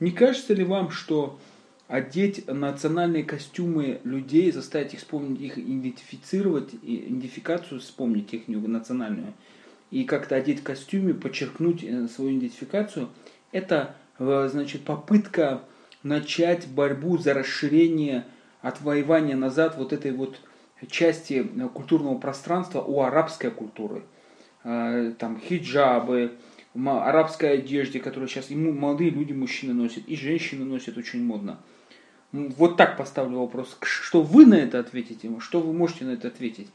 [0.00, 1.38] Не кажется ли вам, что
[1.88, 9.34] одеть национальные костюмы людей, заставить их вспомнить их, идентифицировать, идентификацию вспомнить их национальную,
[9.92, 13.10] и как-то одеть в костюме, подчеркнуть э, свою идентификацию,
[13.52, 15.62] это э, значит попытка
[16.02, 18.24] начать борьбу за расширение,
[18.62, 20.40] отвоевание назад вот этой вот
[20.88, 24.02] части э, культурного пространства у арабской культуры.
[24.62, 26.38] Там хиджабы,
[26.74, 31.58] арабской одежде, которую сейчас и молодые люди, мужчины носят, и женщины носят очень модно.
[32.30, 33.76] Вот так поставлю вопрос.
[33.82, 35.28] Что вы на это ответите?
[35.40, 36.68] Что вы можете на это ответить?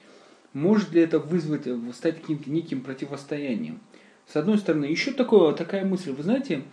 [0.58, 3.80] Может ли это вызвать, э, стать каким-то неким противостоянием?
[4.26, 6.12] С одной стороны, еще такое, такая мысль.
[6.12, 6.63] Вы знаете,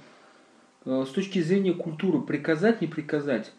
[0.87, 3.53] э, с точки зрения культуры, приказать, не приказать,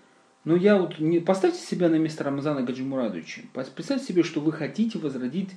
[0.44, 3.42] Но я вот не поставьте себя на место Рамазана Гаджимурадовича.
[3.54, 5.50] Представьте себе, что вы хотите возродить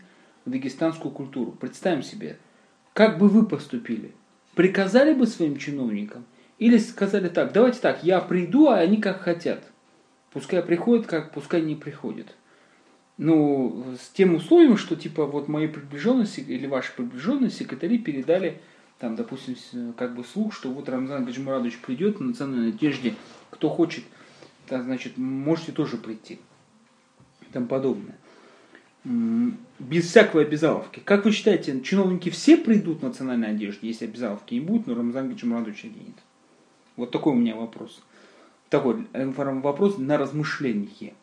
[0.47, 1.53] дагестанскую культуру.
[1.53, 2.39] Представим себе,
[2.95, 4.13] как бы вы поступили?
[4.55, 6.25] Приказали бы своим чиновникам?
[6.59, 9.63] Или сказали так, давайте так, я приду, а они как хотят.
[10.31, 12.35] Пускай приходят, как пускай не приходят.
[13.19, 18.61] Ну, с тем условием, что типа вот мои приближенные или ваши приближенные секретари передали
[18.99, 19.57] там, допустим,
[19.97, 23.15] как бы слух, что вот Рамзан Гаджимурадович придет на национальной надежде,
[23.51, 24.05] кто хочет,
[24.67, 26.39] то, значит, можете тоже прийти.
[27.43, 28.17] И тому подобное.
[29.05, 31.01] Без всякой обязаловки.
[31.01, 35.29] Как вы считаете, чиновники все придут в национальной одежде, если обязаловки не будет, но Рамзан
[35.31, 36.17] Гаджимурадович оденет?
[36.97, 38.03] Вот такой у меня вопрос.
[38.69, 41.15] Такой вопрос на размышление.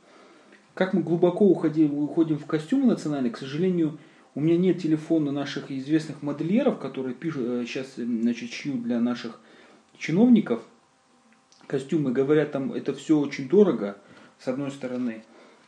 [0.76, 3.98] Как мы глубоко уходим, уходим в костюмы национальные, к сожалению,
[4.36, 9.40] у меня нет телефона наших известных модельеров, которые пишут, сейчас э, значит, шьют для наших
[9.98, 10.62] чиновников
[11.66, 12.12] костюмы.
[12.12, 13.98] Говорят, там это все очень дорого,
[14.38, 15.24] с одной стороны.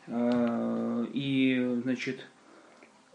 [0.08, 2.28] А, и, значит,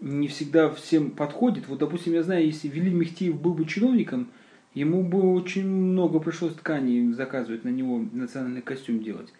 [0.00, 1.68] не всегда всем подходит.
[1.68, 4.28] Вот, допустим, я знаю, если Вели Мехтиев был бы чиновником,
[4.72, 9.30] ему бы очень много пришлось тканей заказывать на него национальный костюм делать.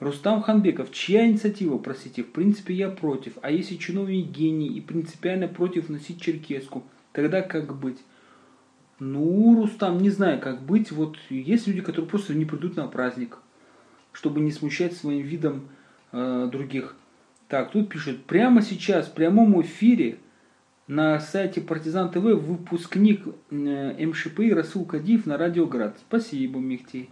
[0.00, 5.46] Рустам Ханбеков, чья инициатива, простите, в принципе я против, а если чиновник гений и принципиально
[5.46, 6.82] против носить черкеску,
[7.12, 7.98] тогда как быть?
[8.98, 10.90] Ну, Рустам, не знаю, как быть.
[10.90, 13.38] Вот есть люди, которые просто не придут на праздник,
[14.12, 15.68] чтобы не смущать своим видом
[16.12, 16.96] э, других.
[17.48, 20.18] Так, тут пишут, прямо сейчас, в прямом эфире
[20.86, 25.98] на сайте Партизан ТВ выпускник э, МШП Расул Кадиев на Радиоград.
[26.08, 27.10] Спасибо, Мехтей.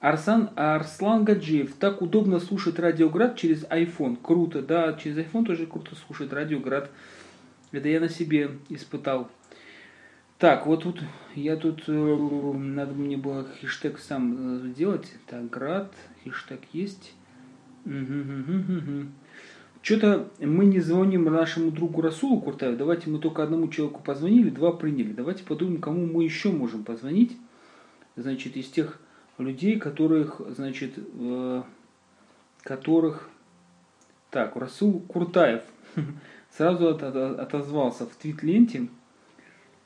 [0.00, 1.74] Арсан, Арслан Гаджиев.
[1.74, 4.16] Так удобно слушать Радиоград через iPhone.
[4.20, 6.90] Круто, да, через iPhone тоже круто слушать Радиоград.
[7.70, 9.30] Это я на себе испытал.
[10.38, 11.02] Так, вот тут,
[11.34, 15.12] я тут, э, надо мне было хештег сам э, сделать.
[15.26, 15.92] Так, град,
[16.24, 17.12] хештег есть.
[19.82, 22.78] Что-то мы не звоним нашему другу Расулу Куртаеву.
[22.78, 25.12] Давайте мы только одному человеку позвонили, два приняли.
[25.12, 27.36] Давайте подумаем, кому мы еще можем позвонить.
[28.16, 28.98] Значит, из тех
[29.40, 31.62] людей, которых, значит, э,
[32.62, 33.28] которых,
[34.30, 35.62] так, Расул Куртаев
[36.56, 38.88] сразу отозвался в твит-ленте,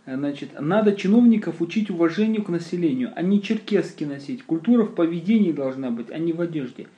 [0.07, 4.43] значит, надо чиновников учить уважению к населению, а не черкески носить.
[4.43, 6.89] Культура в поведении должна быть, а не в одежде.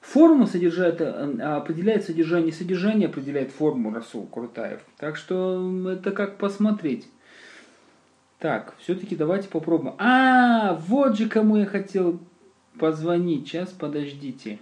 [0.00, 1.04] Форма содержает, э,
[1.42, 4.80] определяет содержание, содержание определяет форму Расул Куртаев.
[4.96, 7.06] Так что это как посмотреть.
[8.40, 9.94] Так, все-таки давайте попробуем.
[9.98, 12.18] А, вот же кому я хотел
[12.78, 13.46] позвонить.
[13.46, 14.58] Сейчас, подождите.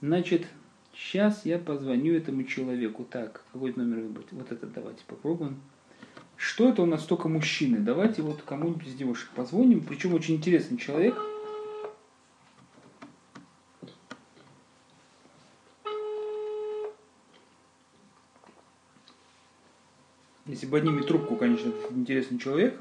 [0.00, 0.48] Значит,
[0.92, 3.04] сейчас я позвоню этому человеку.
[3.04, 4.26] Так, какой номер выбрать?
[4.32, 5.60] Вот это давайте попробуем.
[6.36, 7.78] Что это у нас только мужчины?
[7.78, 9.82] Давайте вот кому-нибудь из девушек позвоним.
[9.82, 11.16] Причем очень интересный человек.
[20.46, 22.80] Если бы поднимет трубку, конечно, интересный человек.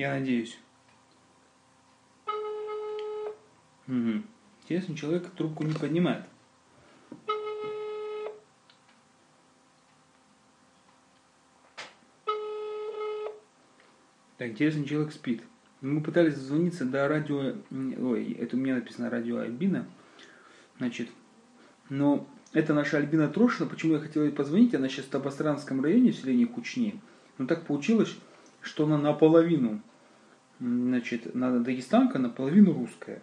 [0.00, 0.58] Я надеюсь.
[3.86, 4.22] Угу.
[4.62, 6.24] Интересно, человек трубку не поднимает.
[14.38, 15.42] Так, интересно, человек спит.
[15.82, 17.56] Мы пытались звониться до радио...
[17.70, 19.86] Ой, это у меня написано радио Альбина.
[20.78, 21.10] Значит,
[21.90, 23.68] но это наша Альбина Трошина.
[23.68, 24.74] Почему я хотел ей позвонить?
[24.74, 26.98] Она сейчас в Табастранском районе, в селении Кучни.
[27.36, 28.16] Но так получилось,
[28.62, 29.82] что она наполовину
[30.60, 33.22] значит, дагестанка наполовину русская.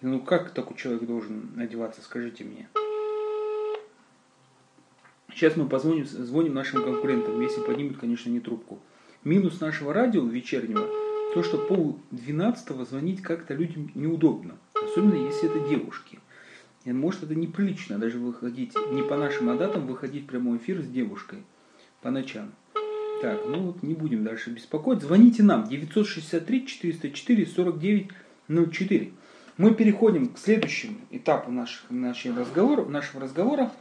[0.00, 2.68] Ну как такой человек должен одеваться, скажите мне.
[5.32, 8.80] Сейчас мы позвоним, звоним нашим конкурентам, если поднимут, конечно, не трубку.
[9.22, 10.88] Минус нашего радио вечернего,
[11.34, 14.58] то, что пол двенадцатого звонить как-то людям неудобно.
[14.74, 16.18] Особенно, если это девушки.
[16.84, 20.86] И, может, это неприлично даже выходить, не по нашим адатам, выходить в прямой эфир с
[20.86, 21.44] девушкой
[22.00, 22.52] по ночам.
[23.20, 25.02] Так, ну вот не будем дальше беспокоить.
[25.02, 28.08] Звоните нам 963 404 49
[28.48, 29.12] 04.
[29.58, 33.72] Мы переходим к следующему этапу наших, наших разговоров, нашего разговора.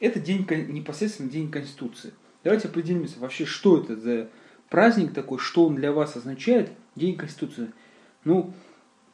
[0.00, 2.12] Это день, непосредственно День Конституции.
[2.42, 4.28] Давайте определимся вообще, что это за
[4.68, 7.70] праздник такой, что он для вас означает, День Конституции.
[8.24, 8.52] Ну,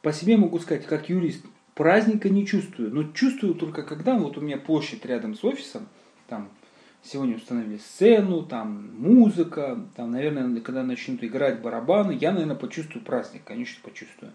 [0.01, 2.91] по себе могу сказать, как юрист, праздника не чувствую.
[2.91, 5.87] Но чувствую только когда вот у меня площадь рядом с офисом,
[6.27, 6.49] там
[7.09, 13.45] Сегодня установили сцену, там музыка, там, наверное, когда начнут играть барабаны, я, наверное, почувствую праздник,
[13.45, 14.33] конечно, почувствую.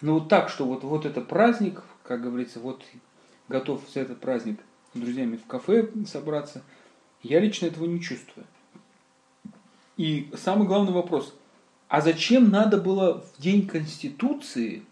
[0.00, 2.84] Но вот так, что вот, вот это праздник, как говорится, вот
[3.48, 4.60] готов за этот праздник
[4.94, 6.62] с друзьями в кафе собраться,
[7.24, 8.46] я лично этого не чувствую.
[9.96, 11.34] И самый главный вопрос,
[11.88, 14.84] а зачем надо было в День Конституции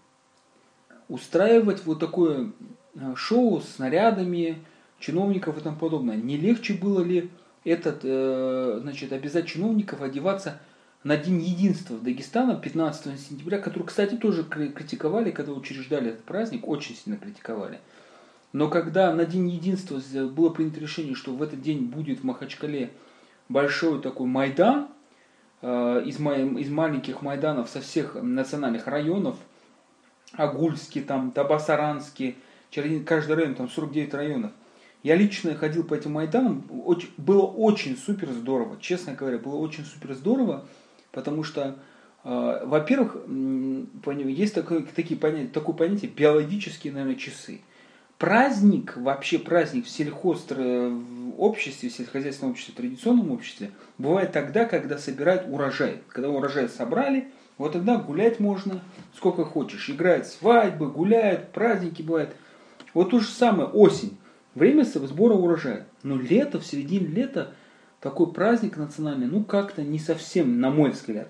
[1.08, 2.50] устраивать вот такое
[2.96, 4.64] э, шоу с снарядами,
[5.04, 6.16] чиновников и тому подобное.
[6.16, 7.30] Не легче было ли
[7.64, 10.60] этот, э, значит, обязать чиновников одеваться
[11.02, 16.96] на День единства Дагестана 15 сентября, который, кстати, тоже критиковали, когда учреждали этот праздник, очень
[16.96, 17.80] сильно критиковали.
[18.52, 22.90] Но когда на День единства было принято решение, что в этот день будет в Махачкале
[23.48, 24.88] большой такой Майдан,
[25.60, 29.36] э, из, из маленьких Майданов со всех национальных районов,
[30.32, 32.36] Агульский, там, Табасаранский,
[33.04, 34.52] каждый район, там 49 районов.
[35.04, 36.64] Я лично ходил по этим Майданам,
[37.18, 40.64] было очень супер здорово, честно говоря, было очень супер здорово,
[41.12, 41.76] потому что,
[42.24, 43.18] э, во-первых,
[44.06, 47.60] есть такое, такие понятия, такое понятие биологические, наверное, часы.
[48.16, 54.64] Праздник, вообще праздник в сельхоз в обществе, в сельскохозяйственном обществе, в традиционном обществе, бывает тогда,
[54.64, 56.00] когда собирают урожай.
[56.08, 57.28] Когда урожай собрали,
[57.58, 58.80] вот тогда гулять можно
[59.14, 59.90] сколько хочешь.
[59.90, 62.34] Играют свадьбы, гуляют, праздники бывают.
[62.94, 64.16] Вот то же самое осень.
[64.54, 65.86] Время сбора урожая.
[66.02, 67.54] Но лето, в середине лета,
[68.00, 71.28] такой праздник национальный, ну как-то не совсем, на мой взгляд.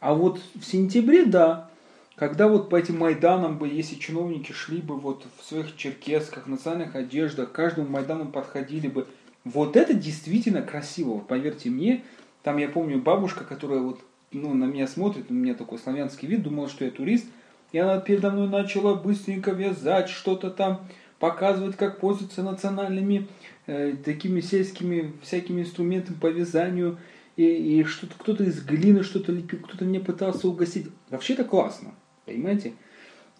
[0.00, 1.70] А вот в сентябре, да,
[2.16, 6.94] когда вот по этим Майданам бы, если чиновники шли бы вот в своих черкесках, национальных
[6.94, 9.06] одеждах, каждому Майдану подходили бы,
[9.44, 12.04] вот это действительно красиво, поверьте мне.
[12.42, 14.00] Там я помню бабушка, которая вот
[14.32, 17.26] ну, на меня смотрит, у меня такой славянский вид, думала, что я турист.
[17.72, 20.88] И она передо мной начала быстренько вязать, что-то там
[21.20, 23.28] показывать, как пользоваться национальными
[23.66, 26.98] э, такими сельскими всякими инструментами по вязанию.
[27.36, 30.88] И, и что-то кто-то из глины что-то лепил, кто-то меня пытался угостить.
[31.10, 31.94] Вообще это классно,
[32.26, 32.72] понимаете?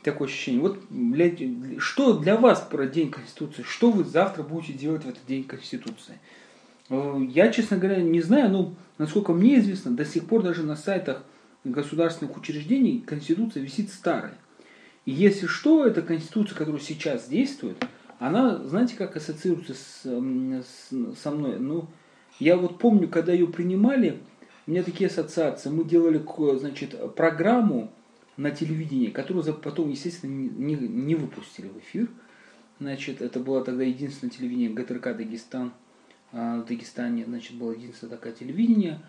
[0.03, 0.61] Такое ощущение.
[0.61, 1.31] Вот для,
[1.81, 3.62] что для вас про День Конституции?
[3.62, 6.20] Что вы завтра будете делать в этот День Конституции?
[6.91, 10.76] Э, я, честно говоря, не знаю, но насколько мне известно, до сих пор даже на
[10.76, 11.24] сайтах
[11.64, 14.37] государственных учреждений Конституция висит старая.
[15.05, 17.83] И если что, эта Конституция, которая сейчас действует,
[18.19, 21.59] она, знаете, как ассоциируется с, с, со мной?
[21.59, 21.89] Ну,
[22.39, 24.21] я вот помню, когда ее принимали,
[24.67, 25.71] у меня такие ассоциации.
[25.71, 26.23] Мы делали,
[26.59, 27.91] значит, программу
[28.37, 32.09] на телевидении, которую потом, естественно, не, не выпустили в эфир.
[32.79, 35.73] Значит, это было тогда единственное телевидение ГТРК Дагестан–
[36.33, 39.01] а, в Дагестане, значит, было единственное такое телевидение.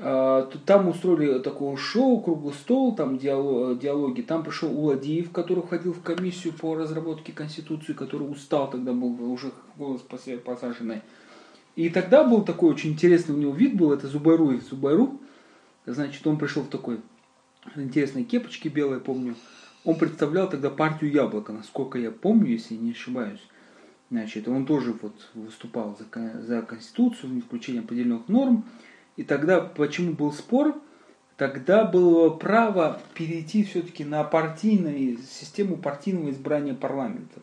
[0.00, 4.22] А, там устроили такое шоу, круглый стол, там диалоги.
[4.22, 9.50] Там пришел Уладиев, который входил в комиссию по разработке Конституции, который устал, тогда был уже
[9.76, 10.02] голос
[10.44, 11.02] посаженный.
[11.74, 15.20] И тогда был такой очень интересный у него вид был, это Зубайруев Зубайру.
[15.86, 17.00] Значит, он пришел в такой
[17.76, 19.34] интересной кепочке белой, помню.
[19.84, 23.40] Он представлял тогда партию Яблоко, насколько я помню, если не ошибаюсь.
[24.10, 28.64] Значит, он тоже вот выступал за, за Конституцию, включение определенных норм.
[29.18, 30.80] И тогда, почему был спор?
[31.36, 37.40] Тогда было право перейти все-таки на партийную систему партийного избрания парламента.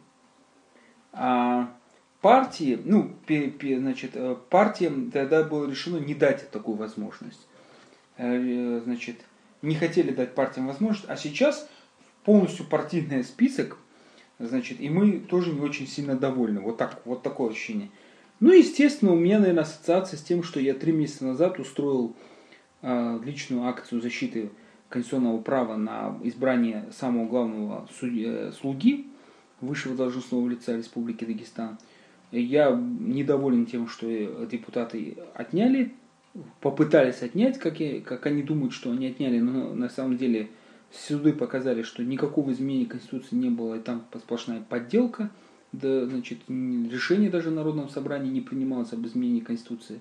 [1.12, 1.74] А
[2.22, 7.46] партии, ну, значит, э, партиям тогда было решено не дать такую возможность.
[8.18, 9.18] Э, значит,
[9.62, 11.70] не хотели дать партиям возможность, а сейчас
[12.24, 13.78] полностью партийный список
[14.38, 16.60] Значит, и мы тоже не очень сильно довольны.
[16.60, 17.90] Вот, так, вот такое ощущение.
[18.40, 22.16] Ну, естественно, у меня, наверное, ассоциация с тем, что я три месяца назад устроил
[22.82, 24.50] э, личную акцию защиты
[24.90, 29.08] конституционного права на избрание самого главного судьи, э, слуги
[29.62, 31.78] высшего должностного лица Республики Дагестан.
[32.32, 34.08] Я недоволен тем, что
[34.46, 35.94] депутаты отняли,
[36.60, 40.50] попытались отнять, как, я, как они думают, что они отняли, но на самом деле
[40.92, 45.30] суды показали, что никакого изменения Конституции не было, и там сплошная подделка.
[45.82, 50.00] Да, значит, решение даже в Народном собрании не принималось об изменении Конституции.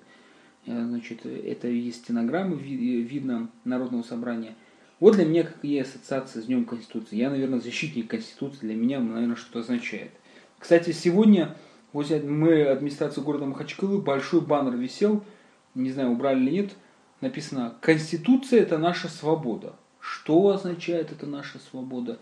[0.67, 4.55] Э, значит, это есть стенограммы, видно Народного собрания.
[5.01, 7.17] Вот для меня какие ассоциации с Днем Конституции.
[7.17, 8.61] Я, наверное, защитник Конституции.
[8.61, 10.13] Для меня, наверное, что означает.
[10.61, 11.57] Кстати, сегодня
[11.93, 15.25] мы, администрации города Махачкалы, большой баннер висел,
[15.75, 16.71] не знаю, убрали или нет,
[17.21, 19.75] написано «Конституция– это наша свобода».
[19.99, 22.19] Что означает эта наша свобода?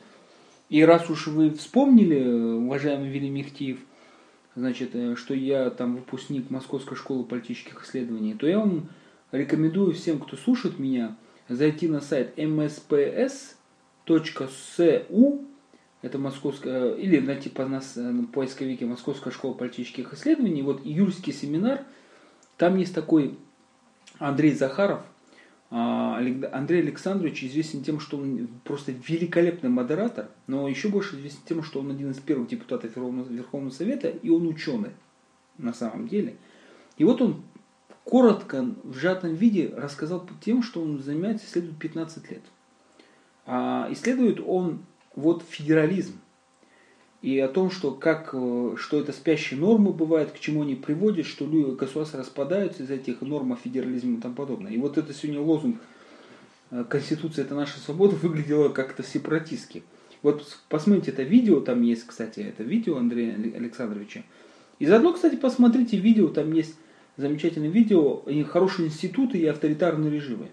[0.73, 3.81] И раз уж вы вспомнили, уважаемый Вилли Мехтиев,
[4.57, 8.89] значит, э, что я там выпускник Московской школы политических исследований, то я вам
[9.33, 13.55] рекомендую всем, кто слушает меня, зайти на сайт msps.su,
[16.01, 21.35] это московская, или найти по нас э, на поисковике Московская школа политических исследований, вот июльский
[21.35, 21.85] семинар,
[22.57, 23.37] там есть такой
[24.18, 25.03] Андрей Захаров,
[25.75, 31.81] Андрей Александрович известен тем, что он просто великолепный модератор, но еще больше известен тем, что
[31.81, 34.91] он один из первых депутатов Верховного Совета, и он ученый
[35.57, 36.37] на самом деле.
[36.99, 37.43] И вот он
[38.05, 42.43] коротко, в сжатом виде рассказал тем, что он занимается, исследует 15 лет.
[43.47, 44.81] А исследует он
[45.16, 46.20] вот федерализм.
[47.23, 51.25] И о том, что, как, э, что это спящие нормы бывают, к чему они приводят,
[51.25, 54.73] что люди, государства распадаются из этих норм федерализма и тому подобное.
[54.73, 55.81] И вот это сегодня лозунг
[56.73, 59.85] э, «Конституция– это наша свобода» выглядело как-то сепаратистски.
[60.23, 64.25] Вот посмотрите это видео, там есть, кстати, это видео Андрея Александровича.
[64.81, 66.77] И заодно, кстати, посмотрите видео, там есть
[67.16, 70.49] замечательное видео, хорошие институты и авторитарные режимы.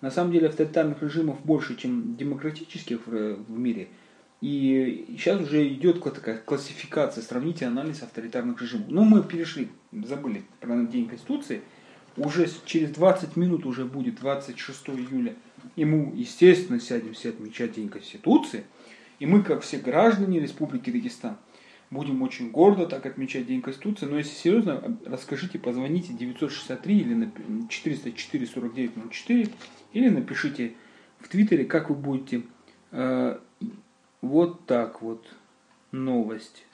[0.00, 3.88] На самом деле авторитарных режимов больше, чем демократических в, в мире–
[4.42, 8.88] и сейчас уже идет такая классификация, сравнительный анализ авторитарных режимов.
[8.88, 11.62] Но мы перешли, забыли про День Конституции.
[12.16, 15.36] Уже через 20 минут уже будет 26 июля.
[15.76, 18.64] И мы, естественно, сядем все отмечать День Конституции.
[19.20, 21.36] И мы, как все граждане Республики Дагестан,
[21.90, 24.06] будем очень гордо так отмечать День Конституции.
[24.06, 29.48] Но если серьезно, расскажите, позвоните 963 или на 404 49 04
[29.92, 30.72] или напишите
[31.20, 32.42] в Твиттере, как вы будете
[32.90, 33.38] э,
[34.22, 35.26] вот так вот.
[35.90, 36.64] Новость.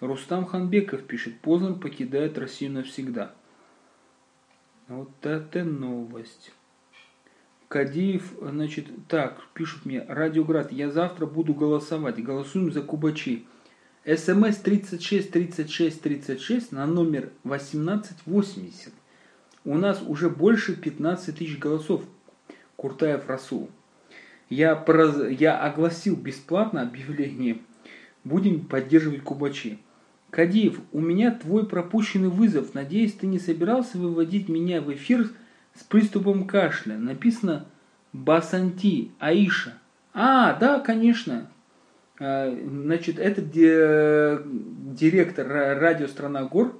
[0.00, 3.34] Рустам Ханбеков пишет, Познер покидает Россию навсегда.
[4.88, 6.52] Вот это новость.
[7.68, 13.46] Кадиев, значит, так, пишут мне, Радиоград, я завтра буду голосовать, голосуем за Кубачи.
[14.04, 18.92] СМС 36 36 36 на номер 1880.
[19.64, 22.04] У нас уже больше 15 тысяч голосов.
[22.76, 23.70] Куртаев Расул
[24.52, 25.16] я, проз...
[25.30, 27.58] я огласил бесплатно объявление.
[28.22, 29.78] Будем поддерживать Кубачи.
[30.30, 32.74] Кадиев, у меня твой пропущенный вызов.
[32.74, 35.30] Надеюсь, ты не собирался выводить меня в эфир
[35.74, 36.98] с приступом кашля.
[36.98, 37.66] Написано
[38.12, 39.78] Басанти, Аиша.
[40.12, 41.50] А, да, конечно.
[42.20, 46.78] А, значит, это директор радио «Страна гор».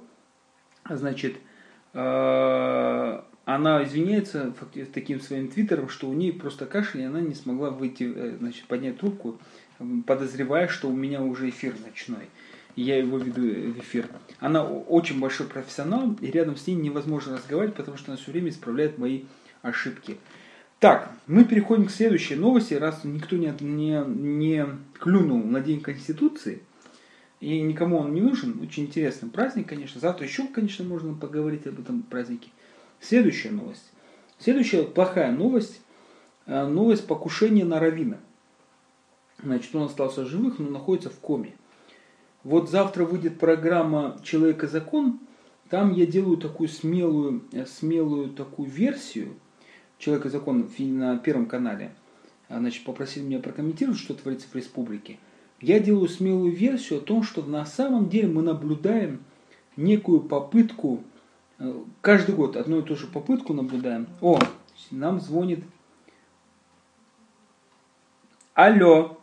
[0.87, 1.37] Значит,
[1.93, 4.53] а, она извиняется
[4.93, 8.65] таким своим твиттером, что у нее просто кашель, и она не смогла выйти, э, значит,
[8.65, 9.39] поднять трубку,
[10.05, 12.29] подозревая, что у меня уже эфир ночной.
[12.75, 14.07] Я его веду в эфир.
[14.39, 18.49] Она очень большой профессионал, и рядом с ней невозможно разговаривать, потому что она все время
[18.49, 19.23] исправляет мои
[19.61, 20.17] ошибки.
[20.79, 22.73] Так, мы переходим к следующей новости.
[22.73, 24.65] Раз никто не, не, не
[24.99, 26.61] клюнул на День Конституции,
[27.41, 29.99] и никому он не нужен, очень интересный праздник, конечно.
[29.99, 32.49] Завтра еще, конечно, можно поговорить об этом празднике.
[33.03, 33.91] Следующая новость.
[34.39, 35.81] Следующая плохая новость.
[36.45, 38.17] Э, новость покушения на Равина.
[39.41, 41.53] Значит, он остался живых, но находится в коме.
[42.45, 45.19] Вот завтра выйдет программа «Человек и закон».
[45.69, 49.35] Там я делаю такую смелую, э, смелую такую версию
[49.97, 51.93] «Человек и закон» на Первом канале.
[52.47, 55.19] А, значит, попросили меня прокомментировать, что творится в республике.
[55.59, 59.23] Я делаю смелую версию о том, что на самом деле мы наблюдаем
[59.75, 61.03] некую попытку
[62.01, 64.07] Каждый год одну и ту же попытку наблюдаем.
[64.21, 64.39] О,
[64.91, 65.63] нам звонит.
[68.53, 69.17] Алло.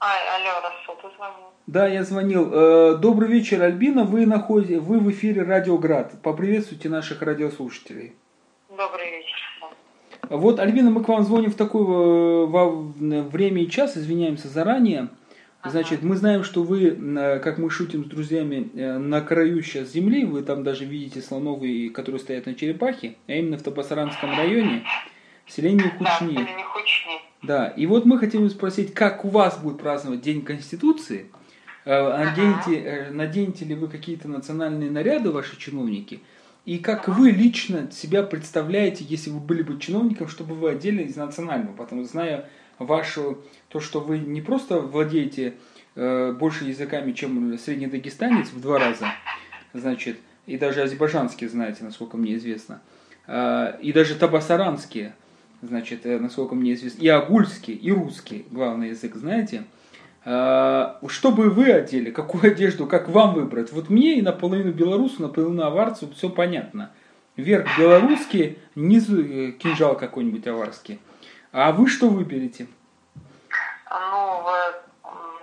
[0.00, 1.48] Ай, алло, Расул, ты звонил?
[1.66, 2.50] Да, я звонил.
[2.52, 4.04] Э, добрый вечер, Альбина.
[4.04, 6.22] Вы находите, вы в эфире Радиоград.
[6.22, 8.14] Поприветствуйте наших радиослушателей.
[8.68, 9.36] Добрый вечер.
[10.28, 15.08] Вот, Альбина, мы к вам звоним в такое э, время и час, извиняемся заранее.
[15.64, 20.24] Значит, мы знаем, что вы, как мы шутим с друзьями, э, на краю сейчас земли,
[20.24, 24.84] вы там даже видите слоновые, которые стоят на черепахе, а именно в Табасаранском районе,
[25.48, 26.46] селение Хучни.
[27.42, 31.26] Да, и вот мы хотим спросить, как у вас будет праздновать День Конституции?
[31.84, 36.20] Э, наденете, э, наденете ли вы какие-то национальные наряды, ваши чиновники?
[36.66, 41.16] И как вы лично себя представляете, если вы были бы чиновником, чтобы вы одели из
[41.16, 41.74] национального?
[41.74, 42.48] Потому что, зная
[42.78, 45.54] вашу, то, что вы не просто владеете
[45.94, 49.06] э, больше языками, чем средний дагестанец в два раза,
[49.72, 52.80] значит, и даже азербайджанские знаете, насколько мне известно,
[53.26, 55.14] э, и даже табасаранские,
[55.62, 59.64] значит, э, насколько мне известно, и агульский, и русский, главный язык, знаете,
[60.24, 63.72] э, что бы вы одели, какую одежду, как вам выбрать?
[63.72, 66.90] Вот мне и наполовину белорусу, наполовину аварцу все понятно.
[67.36, 70.98] Верх белорусский, низу э, кинжал какой-нибудь аварский.
[71.52, 72.66] А вы что выберете?
[73.90, 74.44] Ну,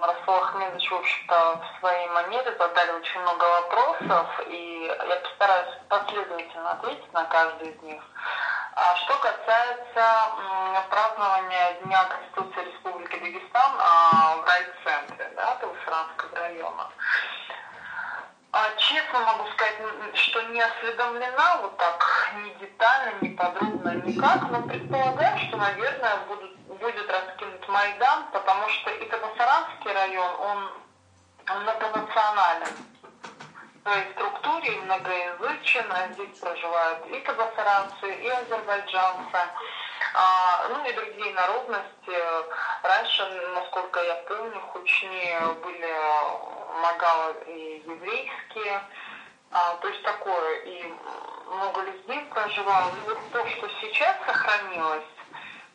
[0.02, 6.72] Расул Ахмедович, в общем-то, в своей манере задали очень много вопросов, и я постараюсь последовательно
[6.72, 8.04] ответить на каждый из них.
[8.76, 10.36] А что касается
[10.92, 16.90] празднования Дня Конституции Республики Дагестан а, в райцентре, да, Тавышранского района,
[18.78, 19.78] честно могу сказать,
[20.14, 26.58] что не осведомлена вот так ни детально, ни подробно, никак, но предполагаю, что, наверное, будут,
[26.80, 30.72] будет раскинут Майдан, потому что и Катасаранский район, он
[31.64, 32.68] многонационален
[33.76, 39.38] в своей структуре многоязычен, здесь проживают и казахстанцы, и азербайджанцы,
[40.14, 42.18] а, ну и другие народности.
[42.84, 45.94] Раньше, насколько я помню, в Хучне были
[46.76, 48.82] предполагала и еврейские,
[49.52, 50.94] а, то есть такое, и
[51.48, 52.90] много людей проживало.
[52.90, 55.06] И вот то, что сейчас сохранилось,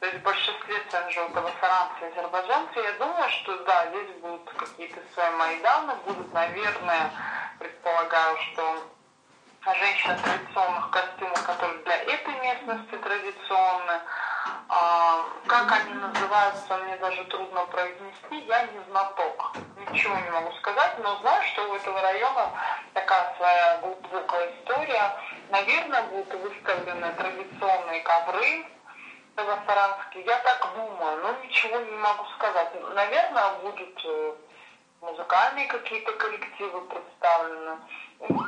[0.00, 4.50] то есть в большинстве стран Желтого Саранца и Азербайджанца, я думаю, что да, здесь будут
[4.50, 7.10] какие-то свои Майданы, будут, наверное,
[7.58, 8.82] предполагаю, что
[9.78, 14.00] женщины традиционных костюмах, которые для этой местности традиционны,
[15.46, 19.52] как они называются, мне даже трудно произнести, я не знаток.
[19.76, 22.50] Ничего не могу сказать, но знаю, что у этого района
[22.94, 25.12] такая своя глубокая история.
[25.50, 28.66] Наверное, будут выставлены традиционные ковры
[29.36, 30.24] новосаранские.
[30.24, 32.68] Я так думаю, но ничего не могу сказать.
[32.94, 34.34] Наверное, будут э,
[35.00, 37.78] музыкальные какие-то коллективы представлены.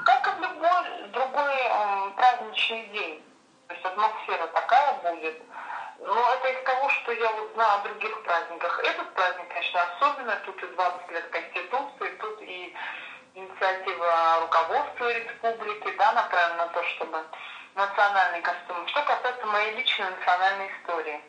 [0.05, 3.22] Как и в любой другой э, праздничный день.
[3.68, 5.42] То есть атмосфера такая будет.
[6.05, 8.80] Но это из того, что я вот о других праздниках.
[8.82, 10.36] Этот праздник, конечно, особенно.
[10.44, 12.74] Тут и 20 лет Конституции, тут и
[13.34, 17.18] инициатива руководства республики, да, направлена на то, чтобы
[17.76, 18.86] национальный костюм.
[18.88, 21.20] Что касается моей личной национальной истории.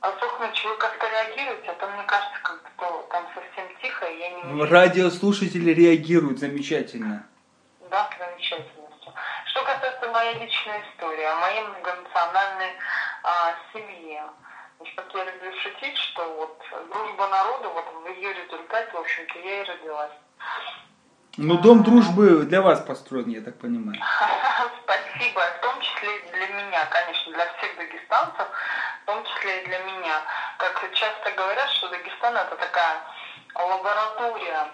[0.00, 1.70] А, Сухнович, вы как-то реагируете?
[1.70, 4.64] А то, мне кажется, как-то там совсем тихо, и я не...
[4.64, 7.28] Радиослушатели реагируют замечательно.
[7.90, 8.77] Да, замечательно.
[9.58, 12.78] Что касается моей личной истории, о моей многонациональной
[13.24, 14.22] а, семье.
[14.76, 19.38] Значит, как я люблю шутить, что вот дружба народа, вот в ее результате, в общем-то,
[19.40, 20.12] я и родилась.
[21.38, 24.00] Ну, дом дружбы для вас построен, я так понимаю.
[24.84, 28.46] Спасибо, в том числе и для меня, конечно, для всех дагестанцев,
[29.02, 30.22] в том числе и для меня.
[30.58, 33.02] Как часто говорят, что Дагестан это такая
[33.56, 34.68] лаборатория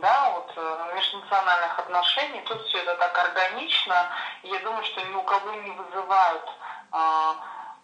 [0.00, 2.42] да, вот э, межнациональных отношений.
[2.42, 4.08] Тут все это так органично.
[4.42, 6.50] И я думаю, что ни у кого не вызывают
[6.92, 7.36] а,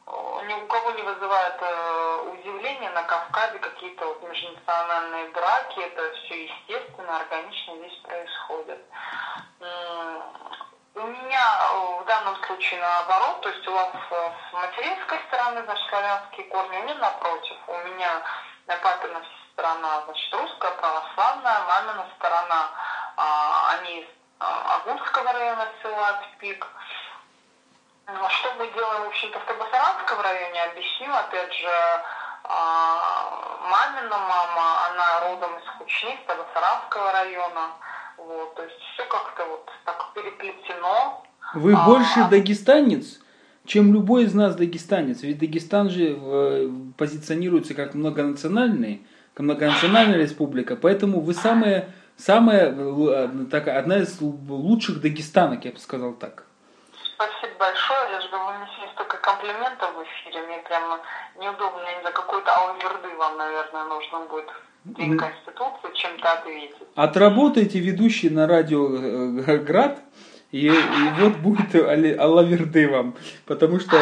[0.07, 6.45] ни у кого не вызывает э, удивления на Кавказе какие-то вот межнациональные браки, это все
[6.45, 8.79] естественно, органично здесь происходит.
[10.95, 15.89] У меня э, в данном случае наоборот, то есть у вас с материнской стороны, значит,
[15.89, 18.23] славянские корни, у меня напротив, у меня
[18.67, 19.23] на папина
[19.57, 22.71] сторона, значит, русская, православная, мамина сторона,
[23.17, 24.07] а, они из
[24.39, 26.67] а, Агунского района села Пик.
[28.07, 32.03] Ну, что мы делаем, в общем-то, в Табасаранском районе, объясню, опять же,
[32.45, 37.71] а, мамина мама, она родом из Хучни, из Табасаранского района,
[38.19, 41.25] вот, то есть все как-то вот так переплетено.
[41.55, 43.21] Вы а, больше дагестанец,
[43.65, 49.05] чем любой из нас дагестанец, ведь Дагестан же э, позиционируется как многонациональный,
[49.43, 56.15] многонациональная республика, поэтому вы самая, самая э, так, одна из лучших дагестанок, я бы сказал
[56.15, 56.45] так.
[57.15, 58.01] Спасибо большое.
[58.13, 60.47] Я говорю, мне сегодня столько комплиментов в эфире.
[60.47, 61.01] Мне прямо
[61.39, 61.81] неудобно.
[61.83, 64.51] Мне за какой-то алверды вам, наверное, нужно будет
[64.85, 66.77] День Конституции чем-то ответить.
[66.95, 69.99] Отработайте ведущий на радио э, Град
[70.53, 71.75] и, и вот будет
[72.19, 73.15] Аллаверды вам.
[73.47, 73.97] Потому что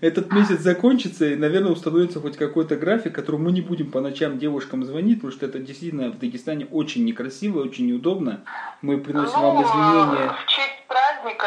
[0.00, 4.38] этот месяц закончится, и, наверное, установится хоть какой-то график, которым мы не будем по ночам
[4.38, 8.44] девушкам звонить, потому что это действительно в Дагестане очень некрасиво, очень неудобно.
[8.82, 10.36] Мы приносим ну, вам извинения.
[10.44, 11.46] В честь праздника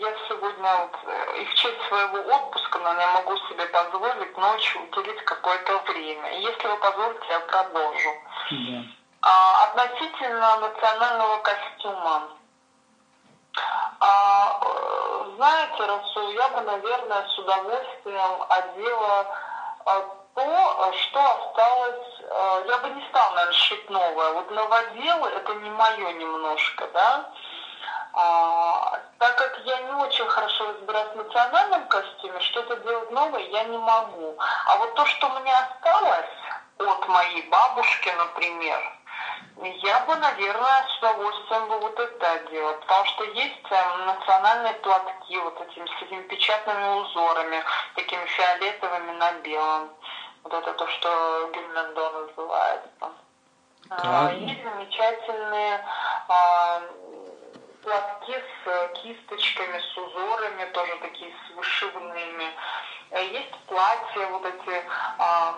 [0.00, 4.80] я сегодня вот, э, и в честь своего отпуска, но я могу себе позволить ночью
[4.80, 6.40] уделить какое-то время.
[6.40, 8.10] Если вы позволите, я продолжу.
[8.50, 8.84] Да.
[9.20, 12.28] А, относительно национального костюма.
[14.00, 19.26] А, э, знаете, Расул, я бы, наверное, с удовольствием одела
[19.86, 20.00] а,
[20.34, 24.30] то, что осталось, а, я бы не стала, наверное, шить новое.
[24.32, 27.30] Вот новоделы это не мое немножко, да.
[28.12, 33.64] А, так как я не очень хорошо разбираюсь в национальном костюме, что-то делать новое я
[33.64, 34.36] не могу.
[34.66, 36.30] А вот то, что мне осталось
[36.78, 38.93] от моей бабушки, например,
[39.62, 45.38] я бы, наверное, с удовольствием бы вот это делала, потому что есть эм, национальные платки
[45.38, 47.62] вот этими, с этими печатными узорами,
[47.94, 49.90] такими фиолетовыми на белом.
[50.42, 53.12] Вот это то, что Гюльмендо называется.
[53.90, 55.84] А, есть замечательные
[56.28, 56.82] а,
[57.82, 62.50] платки с кисточками, с узорами, тоже такие с вышивными.
[63.12, 64.84] Есть платья вот эти
[65.18, 65.54] а,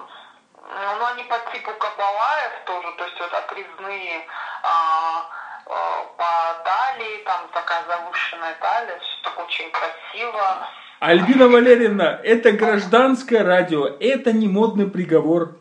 [0.68, 4.26] ну, они по типу кабалаев тоже, то есть вот отрезные
[4.62, 5.26] а,
[5.66, 10.68] а, по талии, там такая завышенная талия, все так очень красиво.
[11.00, 15.56] Альбина Валерьевна, это гражданское радио, это не модный приговор.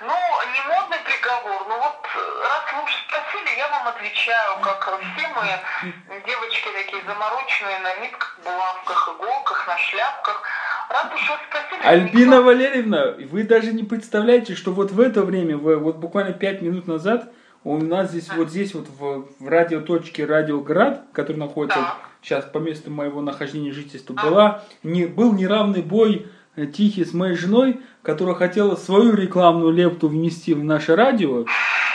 [0.00, 0.14] Ну,
[0.52, 2.06] не модный приговор, ну вот
[2.42, 8.38] раз вы уж спросили, я вам отвечаю, как все мы, девочки такие замороченные на нитках,
[8.44, 10.42] булавках, иголках, на шляпках.
[10.88, 11.82] Спросили.
[11.86, 16.62] Альбина Валерьевна, вы даже не представляете, что вот в это время, в- вот буквально пять
[16.62, 17.32] минут назад,
[17.62, 21.96] у нас здесь, вот здесь вот в, в радиоточке Радиоград, который находится Так.
[22.22, 26.26] сейчас по месту моего нахождения жительства, была, не, был неравный бой
[26.56, 31.46] э, тихий с моей женой, которая хотела свою рекламную лепту внести в наше радио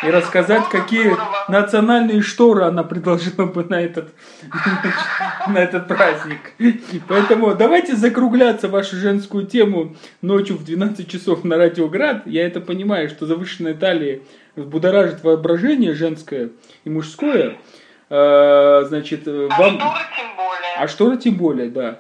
[0.04, 1.16] и рассказать, какие
[1.50, 4.14] национальные шторы она предложила бы на этот,
[5.48, 6.54] на этот праздник.
[7.08, 12.26] Поэтому давайте закругляться вашу женскую тему ночью в 12 часов на Радиоград.
[12.26, 14.22] Я это понимаю, что завышенная талия
[14.56, 16.50] будоражит воображение женское
[16.84, 17.58] и мужское.
[18.10, 19.80] Э, Значит, А вам...
[19.80, 20.76] шторы тем более.
[20.78, 22.00] А шторы тем более, да.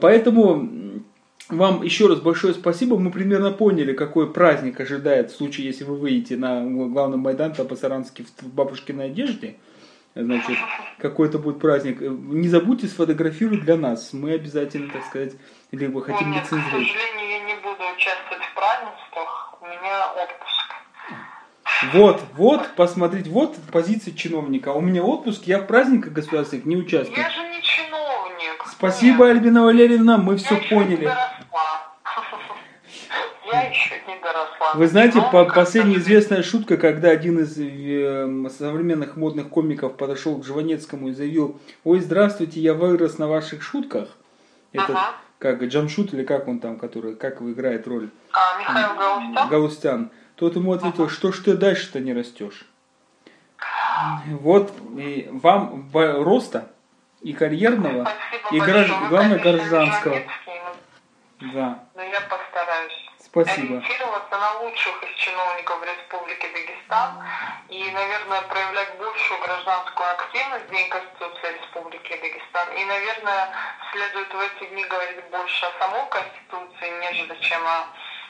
[0.00, 1.02] Поэтому
[1.48, 2.98] вам еще раз большое спасибо.
[2.98, 8.26] Мы примерно поняли, какой праздник ожидает в случае, если вы выйдете на главный Майдан по-сарански
[8.40, 9.56] в бабушкиной одежде.
[10.14, 10.56] Значит,
[10.98, 12.00] какой это будет праздник.
[12.00, 14.14] Не забудьте сфотографировать для нас.
[14.14, 15.34] Мы обязательно, так сказать,
[15.72, 16.88] либо хотим нет, к лицензировать.
[16.88, 19.58] сожалению, я не буду участвовать в празднествах.
[19.60, 20.56] У меня отпуск.
[21.92, 24.70] Вот, вот, посмотреть, вот позиция чиновника.
[24.70, 27.18] У меня отпуск, я в праздниках государственных не участвую.
[27.18, 28.64] Я же не чиновник.
[28.70, 31.04] Спасибо, Нет, Альбина Валерьевна, мы я все поняли.
[31.04, 31.92] доросла.
[33.52, 34.25] Я еще не доросла.
[34.74, 40.38] Вы знаете, по Чиновником, последняя известная шутка, когда один из э, современных модных комиков подошел
[40.38, 44.08] к Жванецкому и заявил, ой, здравствуйте, я вырос на ваших шутках.
[44.72, 45.14] Это Ага.
[45.38, 49.48] как Джамшут или как он там, который, как играет роль А, Михаил Галустян?
[49.48, 50.10] Галустян.
[50.36, 52.66] Тот ему ответил, что ж ты дальше-то не растешь.
[54.40, 56.70] Вот и вам роста
[57.22, 58.06] и карьерного,
[58.50, 60.18] Спасибо и гражд- главное гражданского.
[61.54, 63.05] Да, Но я постараюсь.
[63.42, 63.76] Спасибо.
[63.76, 67.24] ориентироваться на лучших из чиновников Республики Дагестан
[67.68, 72.68] и, наверное, проявлять большую гражданскую активность в День Конституции Республики Дагестан.
[72.72, 73.48] И, наверное,
[73.92, 77.86] следует в эти дни говорить больше о самой Конституции, нежели чем о,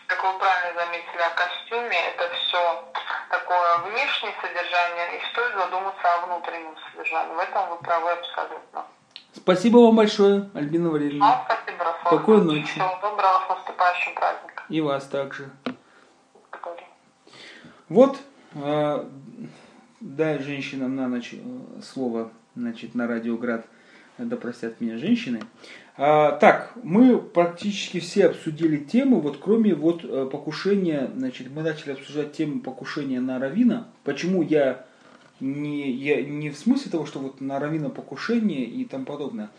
[0.07, 1.99] как вы правильно заметили, о костюме.
[2.11, 2.85] Это все
[3.31, 7.35] такое внешнее содержание, и стоит задуматься о внутреннем содержании.
[7.35, 8.87] В этом вы правы абсолютно.
[9.35, 11.27] Спасибо вам большое, Альбина Валерьевна.
[11.27, 12.07] Вам спасибо, Рафаэль.
[12.07, 12.73] Спокойной ночи.
[12.73, 14.56] Всего доброго, с наступающим праздником.
[14.69, 15.51] И вас также.
[17.89, 18.19] Вот,
[18.55, 19.05] э,
[20.01, 23.65] дай женщинам на ночь э, слово, значит, на Радиоград,
[24.19, 25.43] да простят меня женщины.
[25.99, 31.93] А, так, мы практически все обсудили тему, вот кроме вот э, покушения, значит, мы начали
[31.93, 33.87] обсуждать тему покушения на Равина.
[34.05, 34.85] Почему я
[35.41, 39.51] не, я не в смысле того, что вот на Равина покушение и тому подобное.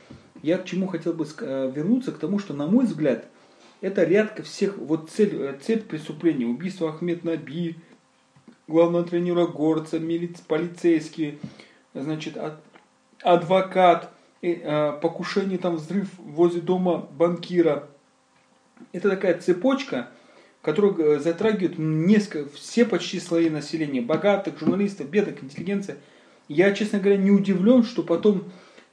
[0.43, 3.25] Я к чему хотел бы э, вернуться, к тому, что, на мой взгляд,
[3.81, 7.75] это ряд всех, вот цель, э, цепь преступлений, убийство Ахмед Наби,
[8.67, 11.37] главного тренера Горца, милиц, полицейские,
[11.93, 12.61] значит, ад-
[13.21, 14.11] адвокат,
[14.41, 17.87] э, покушение, там, взрыв возле дома банкира.
[18.91, 20.09] Это такая цепочка,
[20.61, 25.97] которая э, затрагивает несколько, все почти слои населения, богатых, журналистов, бедных, интеллигенция.
[26.47, 28.45] Я, честно говоря, не удивлен, что потом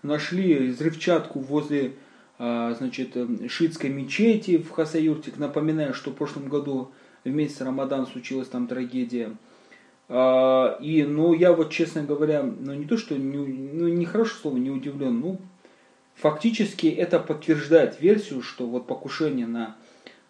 [0.02, 1.90] нашли взрывчатку возле а,
[2.76, 5.38] значит, э, шиитской мечети в Хасаюртик.
[5.38, 6.90] Напоминаю, что в прошлом году
[7.24, 9.36] в месяц Рамадан случилась там трагедия.
[10.08, 14.40] А, И, ну, я вот, честно говоря, ну, не то, что, не, ну, не хорошее
[14.40, 15.40] слово, не удивлен, ну,
[16.14, 19.76] фактически это подтверждает версию, что вот покушение на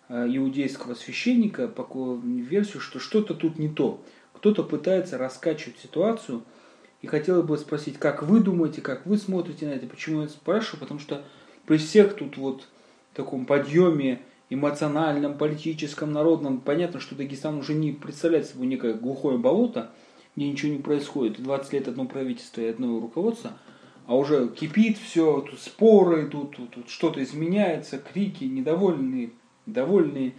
[0.09, 1.73] э, иудейского священника,
[2.15, 4.03] версию, что что-то тут не то.
[4.35, 6.43] Кто-то пытается раскачивать ситуацию,
[7.05, 10.81] и хотела бы спросить, как вы думаете, как вы смотрите на это, почему я спрашиваю,
[10.81, 11.23] потому что
[11.67, 12.69] при всех тут вот
[13.15, 19.91] таком подъеме эмоциональном, политическом, народном, понятно, что Дагестан уже не представляет собой некое глухое болото,
[20.37, 23.53] где ничего не происходит, 20 лет одно правительство и одно руководство,
[24.07, 29.31] а уже кипит все, тут споры, тут, тут, тут что-то изменяется, крики, недовольные,
[29.67, 30.35] довольные,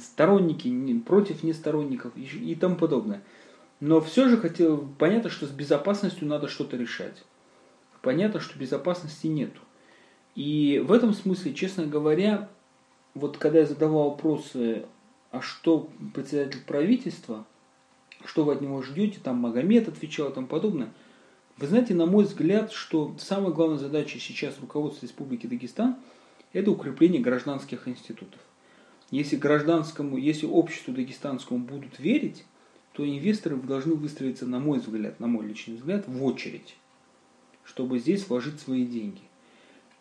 [0.00, 3.22] сторонники, против несторонников и, и тому подобное.
[3.80, 7.22] Но все же хотел, понятно, что с безопасностью надо что-то решать.
[8.00, 9.60] Понятно, что безопасности нету.
[10.34, 12.48] И в этом смысле, честно говоря,
[13.14, 14.86] вот когда я задавал вопросы,
[15.30, 17.46] а что председатель правительства,
[18.24, 20.92] что вы от него ждете, там Магомед отвечал и тому подобное,
[21.58, 25.96] вы знаете, на мой взгляд, что самая главная задача сейчас руководства Республики Дагестан–
[26.52, 28.40] это укрепление гражданских институтов.
[29.10, 32.44] Если гражданскому, если обществу дагестанскому будут верить,
[32.92, 36.76] то инвесторы должны выстроиться, на мой взгляд, на мой личный взгляд, в очередь,
[37.64, 39.20] чтобы здесь вложить свои деньги.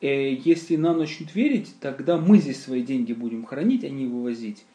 [0.02, 4.66] Э, Если нам начнут верить, тогда мы здесь свои деньги будем хранить, а не вывозить.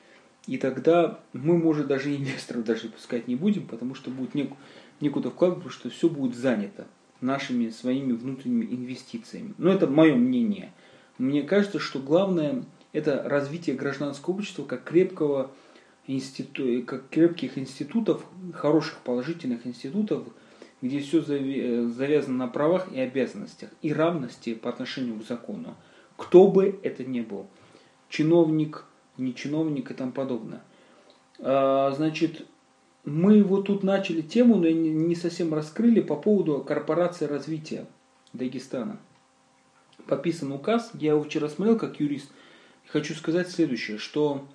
[0.46, 4.54] И тогда мы, может, даже инвесторов даже пускать не будем, потому что будет нек-
[5.00, 6.86] некуда вкладывать, потому что все будет занято
[7.20, 9.54] нашими своими внутренними инвестициями.
[9.58, 10.72] Но это мое мнение.
[11.18, 15.50] Мне кажется, что главное это развитие гражданского общества как крепкого
[16.06, 18.24] институ, как крепких институтов,
[18.54, 20.28] хороших положительных институтов,
[20.82, 25.74] где все завязано на правах и обязанностях и равности по отношению к закону.
[26.16, 27.46] Кто бы это ни был,
[28.08, 28.84] чиновник,
[29.18, 30.62] не чиновник и тому подобное.
[31.38, 32.46] А, значит,
[33.04, 37.86] мы вот тут начали тему, но не совсем раскрыли по поводу корпорации развития
[38.32, 38.98] Дагестана.
[40.06, 42.30] Подписан указ, я его вчера смотрел как юрист,
[42.86, 44.46] хочу сказать следующее, что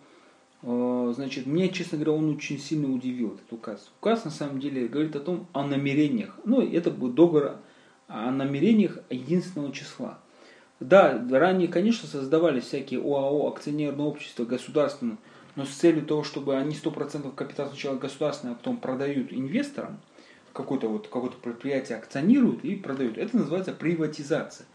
[0.63, 3.91] значит, меня, честно говоря, он очень сильно удивил, этот указ.
[3.99, 6.37] Указ, на самом деле, говорит о том, о намерениях.
[6.45, 7.57] Ну, это будет договор
[8.07, 10.19] о намерениях единственного числа.
[10.79, 15.17] Да, ранее, конечно, создавались всякие ОАО, акционерные общества, государственные,
[15.55, 19.99] но с целью того, чтобы они 100% капитал сначала государственный, а потом продают инвесторам,
[20.53, 23.17] какое-то вот, какое-то предприятие акционируют и продают.
[23.17, 24.65] Это называется приватизация.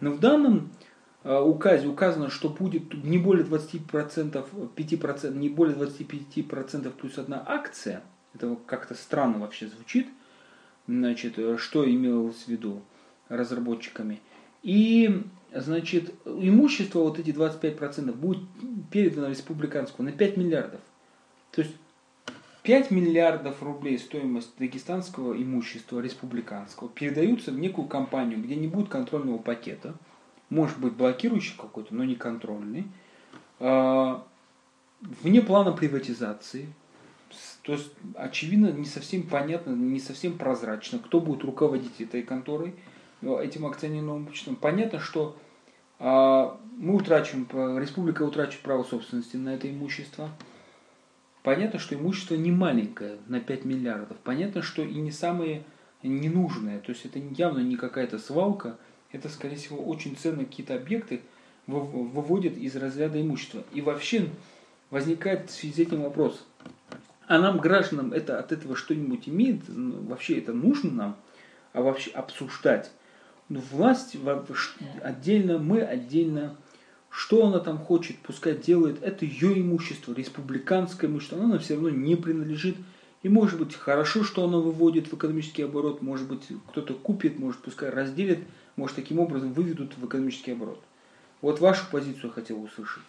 [0.00, 0.87] Но в данном э,
[1.24, 8.02] указе указано, что будет не более 20%, 5%, не более 25% плюс одна акция.
[8.34, 10.08] Это как-то странно вообще звучит.
[10.86, 12.82] Значит, э, что имелось в виду
[13.28, 14.20] разработчиками.
[14.62, 15.22] И
[15.54, 18.42] значит, имущество, вот эти 25% будет
[18.90, 20.80] передано республиканскому на 5 миллиардов.
[21.52, 21.74] То есть
[22.62, 29.38] 5 миллиардов рублей стоимость дагестанского имущества республиканского передаются в некую компанию, где не будет контрольного
[29.38, 29.94] пакета,
[30.50, 32.86] может быть блокирующий какой-то, но не контрольный,
[33.60, 34.24] а,
[35.00, 36.72] вне плана приватизации.
[37.62, 42.74] То есть, очевидно, не совсем понятно, не совсем прозрачно, кто будет руководить этой конторой–
[43.22, 45.36] этим акционерным обществом, понятно, что
[45.98, 50.30] а, мы утрачиваем, республика утрачивает право собственности на это имущество.
[51.42, 54.16] Понятно, что имущество не маленькое, на 5 миллиардов.
[54.18, 55.64] Понятно, что и не самое
[56.02, 56.80] ненужное.
[56.80, 58.76] То есть это явно не какая-то свалка,
[59.12, 61.20] это, скорее всего, очень ценные какие-то объекты
[61.66, 63.64] выводят из разряда имущества.
[63.72, 64.28] И вообще
[64.90, 66.46] возникает в связи с этим вопрос,
[67.26, 69.60] а нам, гражданам, это от этого что-нибудь имеет?
[69.68, 71.16] Вообще это нужно нам?
[71.74, 72.90] А вообще обсуждать?
[73.50, 74.16] Ну, власть
[75.02, 76.56] отдельно, мы отдельно.
[77.10, 81.88] Что она там хочет, пускай делает, это ее имущество, республиканское имущество, оно нам все равно
[81.88, 82.76] не принадлежит.
[83.22, 87.62] И может быть хорошо, что она выводит в экономический оборот, может быть кто-то купит, может
[87.62, 88.40] пускай разделит,
[88.78, 90.80] может таким образом выведут в экономический оборот.
[91.42, 93.02] Вот вашу позицию хотел услышать.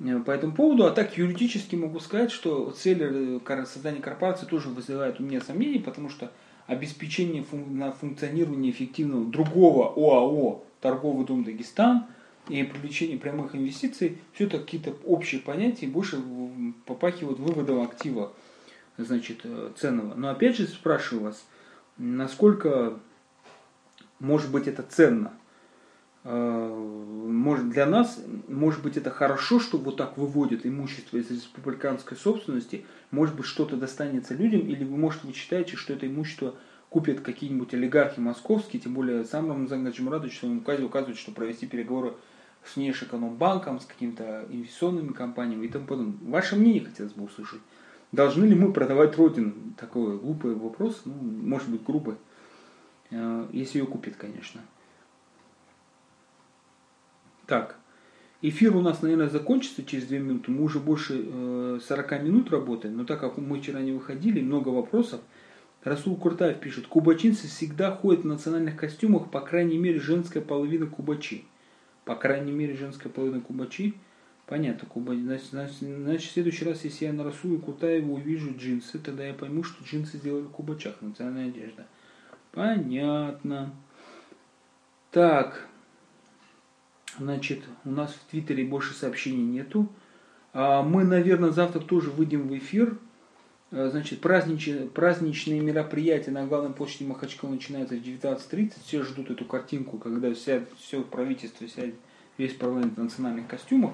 [0.00, 4.70] Э, по этому поводу, а так юридически могу сказать, что цель э, создания корпорации тоже
[4.70, 6.32] вызывает у меня сомнений, потому что
[6.66, 12.06] обеспечение фун- на функционирование эффективного другого ОАО «Торговый дом Дагестан»
[12.48, 16.22] и привлечение прямых инвестиций, все это какие-то общие понятия, больше
[16.86, 18.32] попахивают выводом актива
[18.96, 20.14] значит, э, ценного.
[20.14, 21.44] Но опять же спрашиваю вас,
[21.98, 22.98] насколько
[24.20, 25.32] может быть это ценно?
[26.24, 32.16] Э, может, для нас, может быть, это хорошо, что вот так выводят имущество из республиканской
[32.16, 36.54] собственности, может быть, что-то достанется людям, или вы, может, вы считаете, что это имущество
[36.90, 41.66] купят какие-нибудь олигархи московские, тем более сам Рамзан Гаджимурадович в своем указе указывает, что провести
[41.66, 42.14] переговоры
[42.64, 46.16] с внешэкономбанком, с какими-то инвестиционными компаниями и тому подобное.
[46.30, 47.60] Ваше мнение хотелось бы услышать.
[48.12, 49.54] Должны ли мы продавать Родину?
[49.78, 52.16] Такой глупый вопрос, ну, может быть, грубый,
[53.10, 54.60] если ее купит, конечно.
[57.46, 57.76] Так,
[58.42, 60.50] эфир у нас, наверное, закончится через 2 минуты.
[60.52, 64.68] Мы уже больше 40 э, минут работаем, но так как мы вчера не выходили, много
[64.68, 65.20] вопросов.
[65.82, 71.44] Расул Куртаев пишет, кубачинцы всегда ходят в национальных костюмах, по крайней мере, женская половина кубачи.
[72.04, 73.94] По крайней мере, женская половина кубачи.
[74.46, 75.14] Понятно, куба...
[75.14, 79.32] значит, значит, значит, в следующий раз, если я на Расуле Куртаева увижу джинсы, тогда я
[79.32, 81.86] пойму, что джинсы сделали в кубачах, национальная одежда.
[82.52, 83.72] Понятно.
[85.10, 85.68] Так,
[87.20, 89.88] Значит, у нас в Твиттере больше сообщений нету.
[90.52, 92.96] А мы, наверное, завтра тоже выйдем в эфир.
[93.70, 98.72] А, значит, праздничные, праздничные мероприятия на главной площади Махачкала начинаются в 19.30.
[98.84, 101.84] Все ждут эту картинку, когда вся, все правительство, вся,
[102.38, 103.92] весь парламент в национальных костюмах.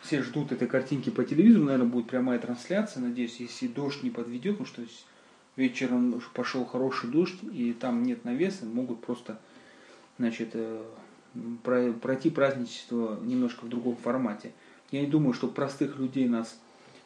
[0.00, 1.64] Все ждут этой картинки по телевизору.
[1.64, 3.02] Наверное, будет прямая трансляция.
[3.02, 4.82] Надеюсь, если дождь не подведет, потому что
[5.56, 9.38] вечером пошел хороший дождь, и там нет навеса, могут просто
[10.18, 10.82] значит, э,
[12.00, 14.52] пройти праздничество немножко в другом формате.
[14.90, 16.58] Я не думаю, что простых людей нас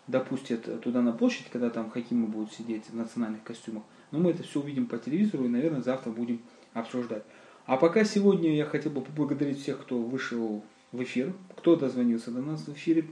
[0.06, 3.84] допустят туда на площадь, когда там хакимы будут сидеть в национальных костюмах.
[4.10, 6.40] Но мы это все увидим по телевизору и, наверное, завтра будем
[6.72, 7.22] обсуждать.
[7.66, 12.40] А пока сегодня я хотел бы поблагодарить всех, кто вышел в эфир, кто дозвонился до
[12.40, 13.04] нас в эфире.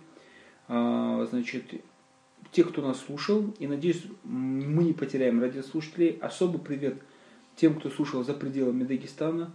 [0.69, 1.65] А, значит,
[2.57, 3.55] тех, кто нас слушал.
[3.59, 6.19] И надеюсь, мы не потеряем радиослушателей.
[6.23, 6.95] Особый привет
[7.55, 9.51] тем, кто слушал за пределами Дагестана.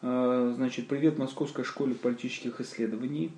[0.00, 3.30] Э, значит, привет Московской школе политических исследований,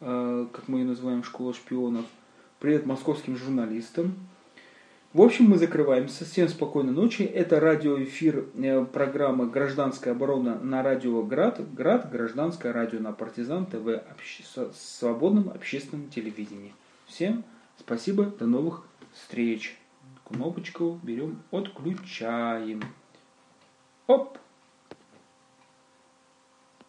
[0.00, 2.06] э, как мы ее называем, школа шпионов.
[2.58, 4.14] Привет московским журналистам.
[5.12, 6.24] В общем, мы закрываемся.
[6.24, 7.24] Всем спокойной ночи.
[7.24, 11.60] Это радиоэфир э, программы «Гражданская оборона» на радио Град.
[11.74, 14.42] Град, гражданское радио на Партизан ТВ, обще...
[14.74, 16.72] свободном общественном телевидении.
[17.04, 17.44] Всем
[17.84, 19.76] спасибо, до новых встреч.
[20.24, 22.82] Кнопочку берем, отключаем.
[24.06, 24.38] Оп!